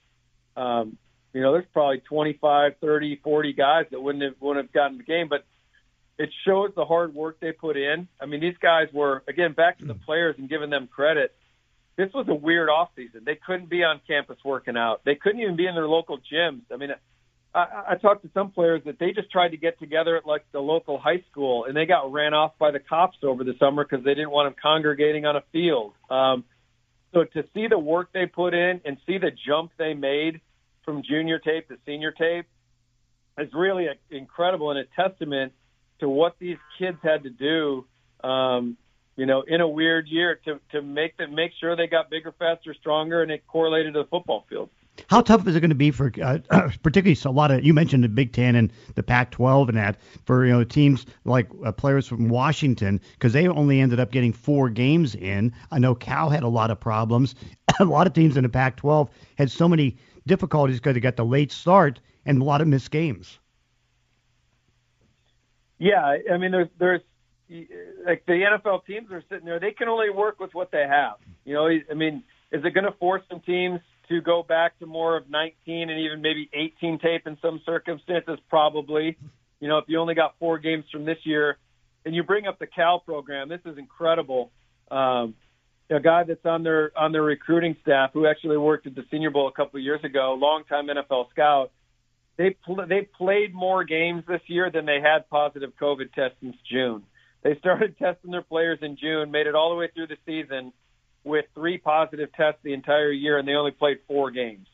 um, 0.59 0.99
you 1.33 1.41
know, 1.41 1.53
there's 1.53 1.65
probably 1.73 2.01
25, 2.01 2.73
30, 2.81 3.21
40 3.25 3.53
guys 3.55 3.85
that 3.91 4.01
wouldn't 4.01 4.25
have 4.25 4.35
wouldn't 4.41 4.67
have 4.67 4.73
gotten 4.75 4.99
the 4.99 5.05
game, 5.05 5.29
but 5.29 5.45
it 6.19 6.29
shows 6.47 6.71
the 6.77 6.85
hard 6.85 7.15
work 7.15 7.41
they 7.41 7.53
put 7.53 7.79
in. 7.79 8.09
I 8.21 8.27
mean, 8.27 8.41
these 8.41 8.57
guys 8.61 8.89
were 8.93 9.23
again 9.27 9.53
back 9.53 9.79
to 9.79 9.87
the 9.87 9.95
players 9.95 10.37
and 10.39 10.49
giving 10.49 10.69
them 10.69 10.87
credit. 10.87 11.35
This 11.97 12.13
was 12.13 12.27
a 12.29 12.35
weird 12.35 12.69
off 12.69 12.91
season. 12.95 13.23
They 13.25 13.37
couldn't 13.37 13.71
be 13.71 13.85
on 13.85 14.03
campus 14.07 14.37
working 14.45 14.77
out. 14.77 15.01
They 15.05 15.15
couldn't 15.15 15.41
even 15.41 15.57
be 15.57 15.67
in 15.67 15.75
their 15.75 15.89
local 15.89 16.19
gyms. 16.19 16.63
I 16.71 16.77
mean, 16.77 16.91
I, 17.57 17.93
I 17.93 17.95
talked 17.97 18.23
to 18.23 18.31
some 18.35 18.51
players 18.51 18.83
that 18.85 18.99
they 18.99 19.13
just 19.13 19.31
tried 19.31 19.51
to 19.51 19.57
get 19.57 19.79
together 19.79 20.17
at 20.17 20.27
like 20.27 20.45
the 20.53 20.61
local 20.61 20.99
high 20.99 21.25
school, 21.31 21.65
and 21.65 21.77
they 21.77 21.87
got 21.87 22.13
ran 22.13 22.35
off 22.35 22.53
by 22.59 22.71
the 22.71 22.81
cops 22.81 23.19
over 23.23 23.45
the 23.45 23.55
summer 23.59 23.85
because 23.85 24.05
they 24.05 24.15
didn't 24.15 24.31
want 24.31 24.47
them 24.47 24.57
congregating 24.61 25.25
on 25.25 25.37
a 25.37 25.43
field. 25.53 25.93
Um, 26.11 26.45
so 27.15 27.25
to 27.25 27.45
see 27.55 27.67
the 27.69 27.79
work 27.79 28.11
they 28.13 28.27
put 28.27 28.53
in 28.53 28.81
and 28.85 28.99
see 29.07 29.19
the 29.19 29.31
jump 29.47 29.73
they 29.79 29.95
made 29.95 30.41
from 30.85 31.03
junior 31.03 31.39
tape 31.39 31.69
to 31.69 31.79
senior 31.87 32.13
tape 32.13 32.47
is 33.39 33.49
really 33.55 33.87
a, 33.87 33.95
incredible 34.15 34.71
and 34.71 34.79
a 34.79 34.85
testament 34.95 35.53
to 36.01 36.09
what 36.09 36.37
these 36.39 36.59
kids 36.79 36.99
had 37.03 37.23
to 37.23 37.31
do 37.31 37.87
um, 38.23 38.77
you 39.17 39.25
know, 39.25 39.43
in 39.47 39.61
a 39.61 39.69
weird 39.69 40.09
year 40.09 40.39
to 40.45 40.61
to 40.73 40.83
make 40.83 41.17
them 41.17 41.35
make 41.35 41.53
sure 41.59 41.75
they 41.75 41.87
got 41.87 42.11
bigger, 42.11 42.33
faster, 42.39 42.75
stronger, 42.75 43.23
and 43.23 43.31
it 43.31 43.47
correlated 43.47 43.95
to 43.95 44.03
the 44.03 44.09
football 44.09 44.45
field. 44.49 44.69
How 45.09 45.21
tough 45.21 45.47
is 45.47 45.55
it 45.57 45.61
going 45.61 45.71
to 45.71 45.75
be 45.75 45.91
for, 45.91 46.13
uh, 46.23 46.39
particularly 46.83 47.19
a 47.25 47.31
lot 47.31 47.51
of 47.51 47.65
you 47.65 47.75
mentioned 47.75 48.05
the 48.05 48.09
Big 48.09 48.33
Ten 48.33 48.55
and 48.55 48.73
the 48.95 49.03
Pac-12 49.03 49.69
and 49.69 49.77
that 49.77 49.97
for 50.25 50.45
you 50.45 50.53
know 50.53 50.65
teams 50.65 51.07
like 51.25 51.49
uh, 51.65 51.73
players 51.73 52.07
from 52.07 52.29
Washington 52.29 53.01
because 53.13 53.33
they 53.33 53.47
only 53.49 53.81
ended 53.81 54.01
up 54.01 54.11
getting 54.11 54.33
four 54.33 54.71
games 54.71 55.15
in. 55.15 55.53
I 55.71 55.79
know 55.79 55.95
Cal 55.95 56.31
had 56.31 56.43
a 56.43 56.49
lot 56.49 56.71
of 56.71 56.81
problems. 56.81 57.35
a 57.81 57.85
lot 57.85 58.07
of 58.07 58.13
teams 58.13 58.37
in 58.37 58.43
the 58.43 58.49
Pac-12 58.49 59.09
had 59.37 59.51
so 59.51 59.69
many 59.69 59.97
difficulties 60.27 60.79
because 60.79 60.95
they 60.95 61.01
got 61.01 61.17
the 61.17 61.25
late 61.25 61.53
start 61.53 62.01
and 62.25 62.41
a 62.41 62.45
lot 62.45 62.61
of 62.61 62.69
missed 62.69 62.91
games. 62.91 63.39
Yeah, 65.79 66.17
I 66.33 66.39
mean, 66.39 66.53
there's 66.53 66.69
there's 66.79 67.03
like 68.07 68.25
the 68.27 68.33
NFL 68.33 68.87
teams 68.87 69.11
are 69.13 69.23
sitting 69.29 69.45
there; 69.45 69.61
they 69.61 69.73
can 69.73 69.89
only 69.89 70.11
work 70.11 70.41
with 70.41 70.55
what 70.55 70.71
they 70.71 70.87
have. 70.89 71.17
You 71.45 71.55
know, 71.55 71.69
I 71.69 71.95
mean, 71.95 72.23
is 72.51 72.65
it 72.65 72.71
going 72.71 72.85
to 72.85 72.93
force 72.93 73.23
some 73.31 73.41
teams 73.41 73.81
to 74.09 74.21
go 74.21 74.43
back 74.43 74.79
to 74.79 74.87
more 74.87 75.17
of 75.17 75.29
19 75.29 75.91
and 75.91 76.01
even 76.01 76.23
maybe 76.23 76.49
18 76.53 76.99
tape 76.99 77.27
in 77.27 77.37
some 77.43 77.61
circumstances? 77.65 78.39
Probably. 78.49 79.17
You 79.61 79.69
know, 79.69 79.79
if 79.79 79.85
you 79.89 79.99
only 79.99 80.15
got 80.15 80.35
four 80.39 80.59
games 80.59 80.85
from 80.93 81.05
this 81.05 81.19
year, 81.25 81.59
and 82.05 82.15
you 82.15 82.23
bring 82.23 82.47
up 82.47 82.59
the 82.59 82.67
Cal 82.67 83.01
program, 83.01 83.49
this 83.49 83.61
is 83.65 83.79
incredible. 83.79 84.53
Um, 84.91 85.35
a 85.91 86.01
guy 86.01 86.25
that's 86.25 86.45
on 86.45 86.63
their 86.63 86.93
on 86.97 87.13
their 87.13 87.23
recruiting 87.23 87.77
staff 87.83 88.11
who 88.13 88.27
actually 88.27 88.57
worked 88.57 88.87
at 88.87 88.95
the 88.95 89.05
Senior 89.11 89.31
Bowl 89.31 89.49
a 89.49 89.53
couple 89.53 89.79
of 89.79 89.85
years 89.85 90.03
ago, 90.05 90.37
longtime 90.39 90.89
NFL 90.89 91.31
scout. 91.31 91.71
They 92.37 92.57
pl- 92.65 92.87
they 92.89 93.09
played 93.17 93.55
more 93.55 93.85
games 93.85 94.25
this 94.27 94.41
year 94.47 94.71
than 94.71 94.87
they 94.87 95.01
had 95.01 95.29
positive 95.31 95.73
COVID 95.81 96.13
tests 96.13 96.37
since 96.41 96.57
June. 96.71 97.03
They 97.43 97.57
started 97.59 97.99
testing 97.99 98.31
their 98.31 98.43
players 98.43 98.79
in 98.83 98.97
June, 98.97 99.31
made 99.31 99.47
it 99.47 99.55
all 99.55 99.71
the 99.71 99.77
way 99.77 99.89
through 99.95 100.09
the 100.09 100.19
season 100.27 100.73
with 101.27 101.45
three 101.55 101.77
positive 101.77 102.33
tests 102.33 102.61
the 102.63 102.73
entire 102.73 103.11
year, 103.11 103.37
and 103.37 103.47
they 103.47 103.55
only 103.55 103.73
played 103.73 103.99
four 104.07 104.31
games, 104.31 104.69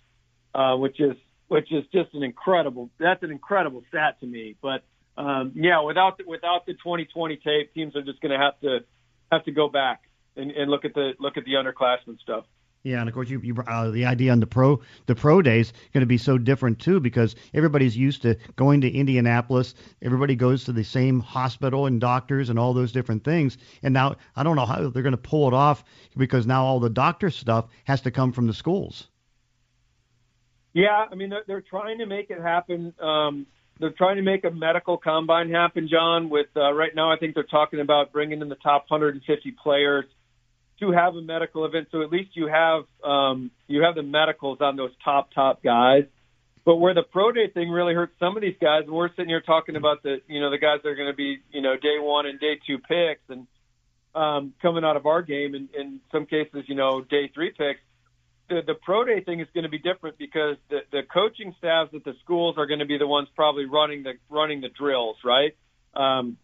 uh, 0.55 0.77
which 0.77 1.01
is 1.01 1.17
which 1.49 1.73
is 1.73 1.85
just 1.93 2.15
an 2.15 2.23
incredible. 2.23 2.91
That's 2.99 3.23
an 3.23 3.31
incredible 3.31 3.83
stat 3.89 4.21
to 4.21 4.27
me. 4.27 4.55
But 4.63 4.85
um, 5.17 5.53
yeah, 5.55 5.81
without 5.83 6.19
the, 6.19 6.25
without 6.27 6.67
the 6.67 6.75
2020 6.75 7.37
tape, 7.37 7.75
teams 7.75 7.97
are 7.97 8.03
just 8.03 8.21
going 8.21 8.33
to 8.33 8.39
have 8.39 8.61
to 8.61 8.81
have 9.33 9.45
to 9.45 9.51
go 9.51 9.69
back 9.69 10.03
and, 10.37 10.51
and 10.51 10.71
look 10.71 10.85
at 10.85 10.95
the 10.95 11.13
look 11.19 11.37
at 11.37 11.45
the 11.45 11.53
underclassmen 11.53 12.21
stuff. 12.21 12.45
Yeah, 12.85 12.99
and 12.99 13.09
of 13.09 13.15
course, 13.15 13.31
you, 13.31 13.41
you 13.41 13.55
uh, 13.65 13.91
the 13.91 14.07
idea 14.07 14.33
on 14.33 14.41
the 14.41 14.47
pro 14.47 14.81
the 15.07 15.15
pro 15.15 15.41
days 15.41 15.73
going 15.93 16.01
to 16.01 16.07
be 16.07 16.19
so 16.19 16.37
different 16.37 16.81
too 16.81 16.99
because 16.99 17.37
everybody's 17.55 17.97
used 17.97 18.23
to 18.23 18.37
going 18.57 18.81
to 18.81 18.91
Indianapolis. 18.91 19.75
Everybody 20.03 20.35
goes 20.35 20.65
to 20.65 20.73
the 20.73 20.83
same 20.83 21.21
hospital 21.21 21.87
and 21.87 22.01
doctors 22.01 22.51
and 22.51 22.59
all 22.59 22.75
those 22.75 22.91
different 22.91 23.23
things. 23.23 23.57
And 23.85 23.95
now 23.95 24.17
I 24.35 24.43
don't 24.43 24.57
know 24.57 24.67
how 24.67 24.89
they're 24.89 25.03
going 25.03 25.13
to 25.13 25.17
pull 25.17 25.47
it 25.47 25.55
off 25.55 25.85
because 26.17 26.45
now 26.45 26.65
all 26.65 26.81
the 26.81 26.91
doctor 26.91 27.31
stuff 27.31 27.67
has 27.85 28.01
to 28.01 28.11
come 28.11 28.33
from 28.33 28.49
the 28.49 28.55
schools. 28.55 29.07
Yeah, 30.73 31.07
I 31.11 31.15
mean 31.15 31.31
they're, 31.31 31.45
they're 31.47 31.61
trying 31.61 31.99
to 31.99 32.07
make 32.07 32.31
it 32.31 32.41
happen. 32.41 32.95
Um, 33.01 33.47
they're 33.79 33.91
trying 33.91 34.17
to 34.17 34.23
make 34.23 34.45
a 34.45 34.51
medical 34.51 34.99
combine 34.99 35.51
happen, 35.51 35.89
John. 35.89 36.31
With 36.31 36.49
uh, 36.57 36.73
right 36.73 36.95
now, 36.97 37.13
I 37.13 37.17
think 37.17 37.37
they're 37.37 37.45
talking 37.45 37.79
about 37.79 38.13
bringing 38.13 38.41
in 38.41 38.49
the 38.49 38.57
top 38.57 38.87
150 38.89 39.53
players 39.63 40.05
to 40.83 40.91
have 40.91 41.15
a 41.15 41.23
medical 41.23 41.65
event, 41.65 41.89
so 41.93 42.03
at 42.03 42.11
least 42.11 42.31
you 42.35 42.49
have 42.49 42.83
um, 43.05 43.53
you 43.69 43.83
have 43.83 43.95
the 43.95 44.03
medicals 44.03 44.59
on 44.61 44.77
those 44.77 44.91
top 45.05 45.33
top 45.33 45.63
guys. 45.63 46.05
But 46.65 46.77
where 46.77 46.95
the 46.95 47.03
pro 47.03 47.33
day 47.33 47.49
thing 47.49 47.71
really 47.71 47.95
hurts 47.95 48.13
some 48.19 48.37
of 48.37 48.43
these 48.43 48.57
guys, 48.61 48.83
and 48.85 48.93
we're 48.93 49.11
sitting 49.11 49.29
here 49.29 49.41
talking 49.41 49.77
about 49.77 50.03
the 50.03 50.21
you 50.27 50.41
know 50.41 50.51
the 50.51 50.59
guys 50.59 50.79
that 50.83 50.89
are 50.89 50.97
going 50.97 51.11
to 51.11 51.17
be 51.17 51.39
you 51.53 51.63
know 51.63 51.77
day 51.77 51.99
one 51.99 52.27
and 52.27 52.41
day 52.41 52.59
two 52.67 52.79
picks, 52.79 53.23
and 53.29 53.47
um, 54.15 54.55
coming 54.61 54.85
out 54.85 54.97
of 54.97 55.07
our 55.07 55.23
game, 55.23 55.55
and 55.55 55.69
in 55.75 56.01
some 56.11 56.27
cases 56.27 56.65
you 56.67 56.75
know 56.75 57.01
day 57.01 57.31
three 57.33 57.51
picks. 57.51 57.81
The, 58.49 58.61
the 58.67 58.75
pro 58.75 59.05
day 59.05 59.21
thing 59.21 59.39
is 59.39 59.47
going 59.55 59.65
to 59.65 59.71
be 59.71 59.79
different 59.79 60.19
because 60.19 60.57
the, 60.69 60.81
the 60.91 61.03
coaching 61.15 61.55
staffs 61.59 61.95
at 61.95 62.05
the 62.05 62.15
schools 62.25 62.57
are 62.59 62.67
going 62.67 62.81
to 62.81 62.87
be 62.87 62.99
the 62.99 63.07
ones 63.07 63.29
probably 63.37 63.67
running 63.67 64.03
the 64.03 64.15
running 64.29 64.61
the 64.61 64.69
drills, 64.69 65.17
right? 65.25 65.57
Um, 65.95 66.37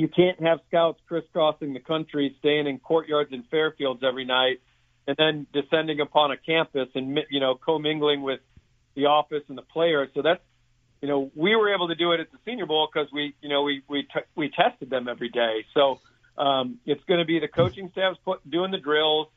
you 0.00 0.08
can't 0.08 0.40
have 0.42 0.60
scouts 0.68 1.00
crisscrossing 1.08 1.72
the 1.72 1.80
country, 1.80 2.36
staying 2.40 2.66
in 2.66 2.78
courtyards 2.78 3.32
and 3.32 3.48
fairfields 3.50 4.02
every 4.02 4.24
night, 4.24 4.60
and 5.06 5.16
then 5.16 5.46
descending 5.52 6.00
upon 6.00 6.30
a 6.30 6.36
campus 6.36 6.88
and 6.94 7.18
you 7.30 7.40
know 7.40 7.54
commingling 7.54 8.22
with 8.22 8.40
the 8.94 9.06
office 9.06 9.42
and 9.48 9.56
the 9.56 9.62
players. 9.62 10.08
So 10.14 10.22
that's 10.22 10.42
you 11.00 11.08
know 11.08 11.30
we 11.34 11.56
were 11.56 11.74
able 11.74 11.88
to 11.88 11.94
do 11.94 12.12
it 12.12 12.20
at 12.20 12.30
the 12.30 12.38
Senior 12.44 12.66
Bowl 12.66 12.88
because 12.92 13.10
we 13.12 13.34
you 13.40 13.48
know 13.48 13.62
we 13.62 13.82
we 13.88 14.02
t- 14.02 14.28
we 14.34 14.50
tested 14.50 14.90
them 14.90 15.08
every 15.08 15.30
day. 15.30 15.64
So 15.74 16.00
um, 16.36 16.78
it's 16.84 17.02
going 17.04 17.20
to 17.20 17.26
be 17.26 17.38
the 17.40 17.48
coaching 17.48 17.88
staffs 17.92 18.18
put, 18.24 18.48
doing 18.48 18.70
the 18.70 18.78
drills. 18.78 19.28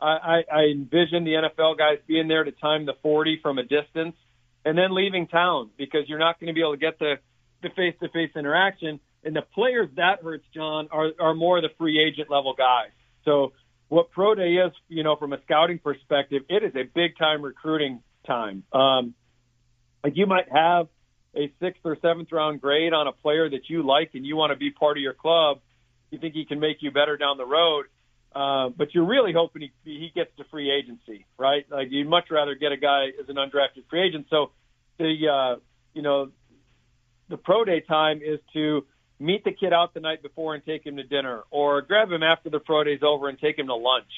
I, 0.00 0.06
I, 0.06 0.44
I 0.52 0.62
envision 0.72 1.24
the 1.24 1.32
NFL 1.32 1.78
guys 1.78 1.98
being 2.06 2.26
there 2.26 2.42
to 2.42 2.52
time 2.52 2.86
the 2.86 2.94
40 3.02 3.40
from 3.42 3.58
a 3.58 3.62
distance, 3.62 4.16
and 4.64 4.76
then 4.76 4.94
leaving 4.94 5.26
town 5.26 5.70
because 5.76 6.08
you're 6.08 6.18
not 6.18 6.40
going 6.40 6.48
to 6.48 6.54
be 6.54 6.60
able 6.60 6.72
to 6.72 6.78
get 6.78 6.98
the 6.98 7.18
the 7.62 7.68
face-to-face 7.68 8.30
interaction 8.36 9.00
and 9.24 9.36
the 9.36 9.42
players 9.42 9.88
that 9.96 10.22
hurts, 10.22 10.44
John, 10.54 10.88
are, 10.90 11.10
are 11.20 11.34
more 11.34 11.60
the 11.60 11.68
free 11.78 12.00
agent 12.00 12.30
level 12.30 12.54
guys. 12.56 12.90
So 13.24 13.52
what 13.88 14.10
pro 14.10 14.34
day 14.34 14.54
is, 14.54 14.72
you 14.88 15.02
know, 15.02 15.16
from 15.16 15.32
a 15.32 15.42
scouting 15.42 15.78
perspective, 15.78 16.42
it 16.48 16.62
is 16.62 16.72
a 16.74 16.84
big 16.84 17.18
time 17.18 17.42
recruiting 17.42 18.02
time. 18.26 18.62
Um, 18.72 19.14
like 20.02 20.14
you 20.16 20.26
might 20.26 20.50
have 20.50 20.88
a 21.36 21.52
sixth 21.60 21.80
or 21.84 21.96
seventh 22.00 22.32
round 22.32 22.60
grade 22.60 22.92
on 22.92 23.06
a 23.06 23.12
player 23.12 23.48
that 23.48 23.68
you 23.68 23.86
like 23.86 24.10
and 24.14 24.24
you 24.24 24.36
want 24.36 24.52
to 24.52 24.56
be 24.56 24.70
part 24.70 24.96
of 24.96 25.02
your 25.02 25.12
club. 25.12 25.60
You 26.10 26.18
think 26.18 26.34
he 26.34 26.44
can 26.44 26.60
make 26.60 26.78
you 26.80 26.90
better 26.90 27.16
down 27.16 27.36
the 27.36 27.46
road. 27.46 27.86
Uh, 28.34 28.68
but 28.68 28.94
you're 28.94 29.06
really 29.06 29.32
hoping 29.32 29.62
he, 29.62 29.70
he 29.84 30.12
gets 30.14 30.30
to 30.36 30.44
free 30.52 30.70
agency, 30.70 31.26
right? 31.36 31.64
Like 31.68 31.88
you'd 31.90 32.08
much 32.08 32.30
rather 32.30 32.54
get 32.54 32.70
a 32.70 32.76
guy 32.76 33.06
as 33.20 33.28
an 33.28 33.36
undrafted 33.36 33.88
free 33.90 34.06
agent. 34.06 34.26
So 34.30 34.52
the, 34.98 35.28
uh, 35.28 35.60
you 35.94 36.02
know, 36.02 36.30
the 37.28 37.36
pro 37.36 37.64
day 37.64 37.80
time 37.80 38.20
is 38.24 38.38
to 38.52 38.86
meet 39.20 39.44
the 39.44 39.52
kid 39.52 39.72
out 39.72 39.94
the 39.94 40.00
night 40.00 40.22
before 40.22 40.54
and 40.54 40.64
take 40.64 40.84
him 40.84 40.96
to 40.96 41.04
dinner, 41.04 41.42
or 41.50 41.82
grab 41.82 42.10
him 42.10 42.22
after 42.22 42.50
the 42.50 42.58
pro 42.58 42.82
day's 42.84 43.02
over 43.02 43.28
and 43.28 43.38
take 43.38 43.58
him 43.58 43.66
to 43.66 43.74
lunch. 43.74 44.10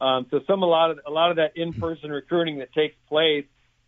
Um, 0.00 0.26
so 0.30 0.40
some 0.46 0.62
a 0.62 0.66
lot 0.66 0.90
of 0.90 1.00
a 1.06 1.10
lot 1.10 1.30
of 1.30 1.36
that 1.36 1.56
in-person 1.56 2.10
recruiting 2.10 2.58
that 2.58 2.72
takes 2.72 2.96
place 3.08 3.46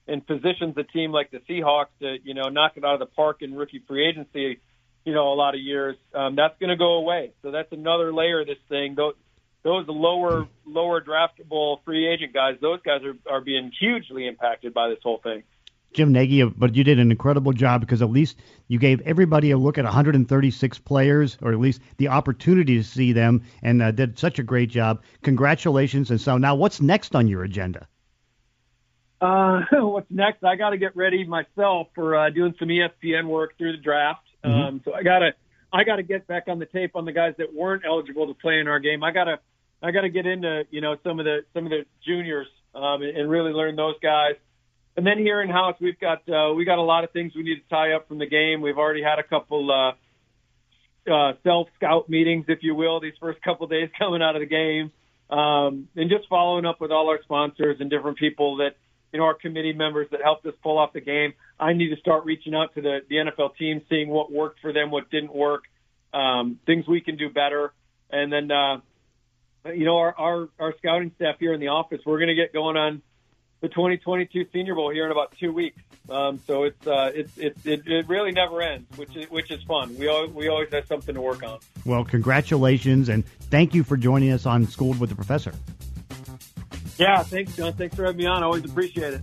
and 0.09 0.26
positions 0.26 0.76
a 0.76 0.83
team 0.83 1.12
like 1.12 1.30
the 1.30 1.38
Seahawks 1.48 1.87
to 2.00 2.16
you 2.24 2.35
know 2.35 2.48
knock 2.48 2.72
it 2.76 2.85
out 2.85 2.94
of 2.94 3.00
the 3.00 3.06
park 3.06 3.42
in 3.42 3.54
rookie 3.54 3.83
free 3.87 4.09
agency, 4.09 4.61
you 5.04 5.14
know 5.14 5.33
a 5.33 5.35
lot 5.35 5.54
of 5.54 5.61
years. 5.61 5.96
Um, 6.14 6.37
that's 6.37 6.59
going 6.59 6.70
to 6.70 6.76
go 6.76 6.94
away. 6.94 7.33
So 7.42 7.50
that's 7.50 7.72
another 7.72 8.12
layer 8.12 8.40
of 8.40 8.46
this 8.46 8.59
thing. 8.68 8.94
Those 8.96 9.14
those 9.62 9.87
lower 9.88 10.48
lower 10.66 11.00
draftable 11.00 11.85
free 11.85 12.09
agent 12.09 12.33
guys, 12.33 12.56
those 12.61 12.80
guys 12.83 13.02
are 13.04 13.16
are 13.30 13.40
being 13.40 13.70
hugely 13.78 14.26
impacted 14.26 14.74
by 14.74 14.88
this 14.88 14.98
whole 15.02 15.18
thing. 15.18 15.42
Jim 15.92 16.12
Nagy, 16.12 16.44
but 16.44 16.74
you 16.74 16.85
did 16.85 16.98
an 16.98 17.11
incredible 17.11 17.53
job 17.53 17.81
because 17.81 18.00
at 18.00 18.11
least 18.11 18.38
you 18.68 18.79
gave 18.79 19.00
everybody 19.00 19.50
a 19.50 19.59
look 19.59 19.76
at 19.76 19.85
136 19.85 20.79
players, 20.81 21.37
or 21.42 21.53
at 21.53 21.59
least 21.59 21.81
the 21.96 22.09
opportunity 22.09 22.76
to 22.76 22.85
see 22.85 23.12
them, 23.12 23.42
and 23.62 23.83
uh, 23.83 23.90
did 23.90 24.18
such 24.18 24.38
a 24.38 24.42
great 24.42 24.70
job. 24.70 25.03
Congratulations! 25.22 26.11
And 26.11 26.20
so 26.20 26.38
now, 26.38 26.55
what's 26.55 26.81
next 26.81 27.16
on 27.16 27.26
your 27.26 27.42
agenda? 27.42 27.88
Uh, 29.20 29.62
what's 29.72 30.11
next? 30.11 30.44
I 30.44 30.57
got 30.57 30.70
to 30.70 30.79
get 30.79 30.96
ready 30.96 31.26
myself 31.26 31.88
for 31.94 32.16
uh, 32.16 32.31
doing 32.31 32.55
some 32.59 32.68
ESPN 32.68 33.26
work 33.26 33.59
through 33.59 33.72
the 33.72 33.83
draft. 33.83 34.26
Mm-hmm. 34.44 34.61
Um, 34.61 34.81
so 34.85 34.94
I 34.94 35.03
gotta, 35.03 35.35
I 35.72 35.85
gotta 35.85 36.03
get 36.03 36.26
back 36.26 36.44
on 36.48 36.59
the 36.59 36.66
tape 36.66 36.92
on 36.94 37.05
the 37.05 37.12
guys 37.12 37.35
that 37.38 37.53
weren't 37.53 37.83
eligible 37.85 38.29
to 38.29 38.35
play 38.35 38.61
in 38.61 38.68
our 38.68 38.81
game. 38.81 39.03
I 39.03 39.11
gotta, 39.11 39.40
I 39.83 39.90
gotta 39.90 40.09
get 40.09 40.26
into 40.26 40.64
you 40.70 40.81
know 40.81 40.96
some 41.03 41.18
of 41.18 41.24
the 41.24 41.40
some 41.53 41.64
of 41.64 41.70
the 41.70 41.85
juniors 42.07 42.46
um, 42.74 43.03
and 43.03 43.29
really 43.29 43.53
learn 43.53 43.76
those 43.76 43.96
guys. 44.03 44.37
And 44.96 45.07
then 45.07 45.18
here 45.18 45.40
in 45.40 45.48
house, 45.48 45.76
we've 45.81 45.98
got 45.98 46.29
uh, 46.29 46.53
we 46.55 46.64
got 46.64 46.79
a 46.79 46.83
lot 46.83 47.05
of 47.05 47.12
things 47.12 47.33
we 47.35 47.42
need 47.42 47.57
to 47.57 47.68
tie 47.68 47.92
up 47.92 48.09
from 48.09 48.18
the 48.18 48.26
game. 48.26 48.61
We've 48.61 48.76
already 48.76 49.03
had 49.03 49.18
a 49.18 49.22
couple 49.22 49.70
uh, 49.70 51.11
uh, 51.11 51.33
self 51.44 51.68
scout 51.76 52.09
meetings, 52.09 52.46
if 52.48 52.59
you 52.62 52.74
will, 52.74 53.00
these 53.00 53.14
first 53.20 53.40
couple 53.42 53.66
days 53.66 53.88
coming 53.98 54.20
out 54.20 54.37
of 54.37 54.40
the 54.40 54.46
game, 54.46 54.90
um, 55.31 55.88
and 55.96 56.11
just 56.11 56.29
following 56.29 56.66
up 56.66 56.81
with 56.81 56.90
all 56.90 57.09
our 57.09 57.20
sponsors 57.22 57.76
and 57.81 57.88
different 57.88 58.18
people 58.18 58.57
that 58.57 58.76
you 59.12 59.20
know 59.20 59.26
our 59.26 59.35
committee 59.35 59.72
members 59.72 60.09
that 60.11 60.20
helped 60.22 60.44
us 60.46 60.55
pull 60.62 60.76
off 60.76 60.92
the 60.92 61.00
game. 61.00 61.35
I 61.59 61.72
need 61.72 61.94
to 61.94 61.96
start 62.00 62.24
reaching 62.24 62.55
out 62.55 62.74
to 62.74 62.83
the 62.83 62.98
the 63.09 63.16
NFL 63.16 63.57
team, 63.57 63.83
seeing 63.88 64.09
what 64.09 64.33
worked 64.33 64.61
for 64.61 64.72
them, 64.72 64.90
what 64.90 65.09
didn't 65.11 65.35
work, 65.35 65.64
um, 66.12 66.59
things 66.66 66.87
we 66.88 67.00
can 67.00 67.16
do 67.16 67.31
better, 67.31 67.72
and 68.11 68.33
then. 68.33 68.50
Uh, 68.50 68.81
you 69.74 69.85
know, 69.85 69.98
our, 69.98 70.14
our, 70.16 70.48
our 70.59 70.74
scouting 70.79 71.12
staff 71.16 71.35
here 71.38 71.53
in 71.53 71.61
the 71.61 71.68
office, 71.68 72.00
we're 72.07 72.16
going 72.16 72.29
to 72.29 72.35
get 72.35 72.50
going 72.50 72.79
on 72.79 73.03
the 73.61 73.68
2022 73.68 74.46
Senior 74.53 74.75
Bowl 74.75 74.90
here 74.90 75.05
in 75.05 75.12
about 75.12 75.35
two 75.38 75.53
weeks. 75.53 75.81
Um, 76.09 76.40
so 76.46 76.64
it's 76.64 76.87
uh, 76.87 77.12
it's 77.14 77.37
it, 77.38 77.57
it, 77.64 77.87
it 77.87 78.09
really 78.09 78.33
never 78.33 78.61
ends, 78.62 78.87
which 78.99 79.14
is 79.16 79.31
which 79.31 79.51
is 79.51 79.62
fun. 79.62 79.96
We 79.96 80.09
always, 80.09 80.33
we 80.33 80.49
always 80.49 80.73
have 80.73 80.87
something 80.87 81.14
to 81.14 81.20
work 81.20 81.42
on. 81.42 81.61
Well, 81.85 82.05
congratulations 82.05 83.09
and 83.09 83.25
thank 83.51 83.75
you 83.75 83.85
for 83.85 83.96
joining 83.96 84.33
us 84.33 84.46
on 84.46 84.66
Schooled 84.66 84.99
with 84.99 85.11
the 85.11 85.16
Professor. 85.16 85.53
Yeah, 86.99 87.23
thanks, 87.23 87.57
John. 87.57 87.73
Thanks 87.75 87.94
for 87.94 88.05
having 88.05 88.18
me 88.18 88.27
on. 88.27 88.42
I 88.42 88.46
always 88.46 88.64
appreciate 88.64 89.14
it. 89.14 89.23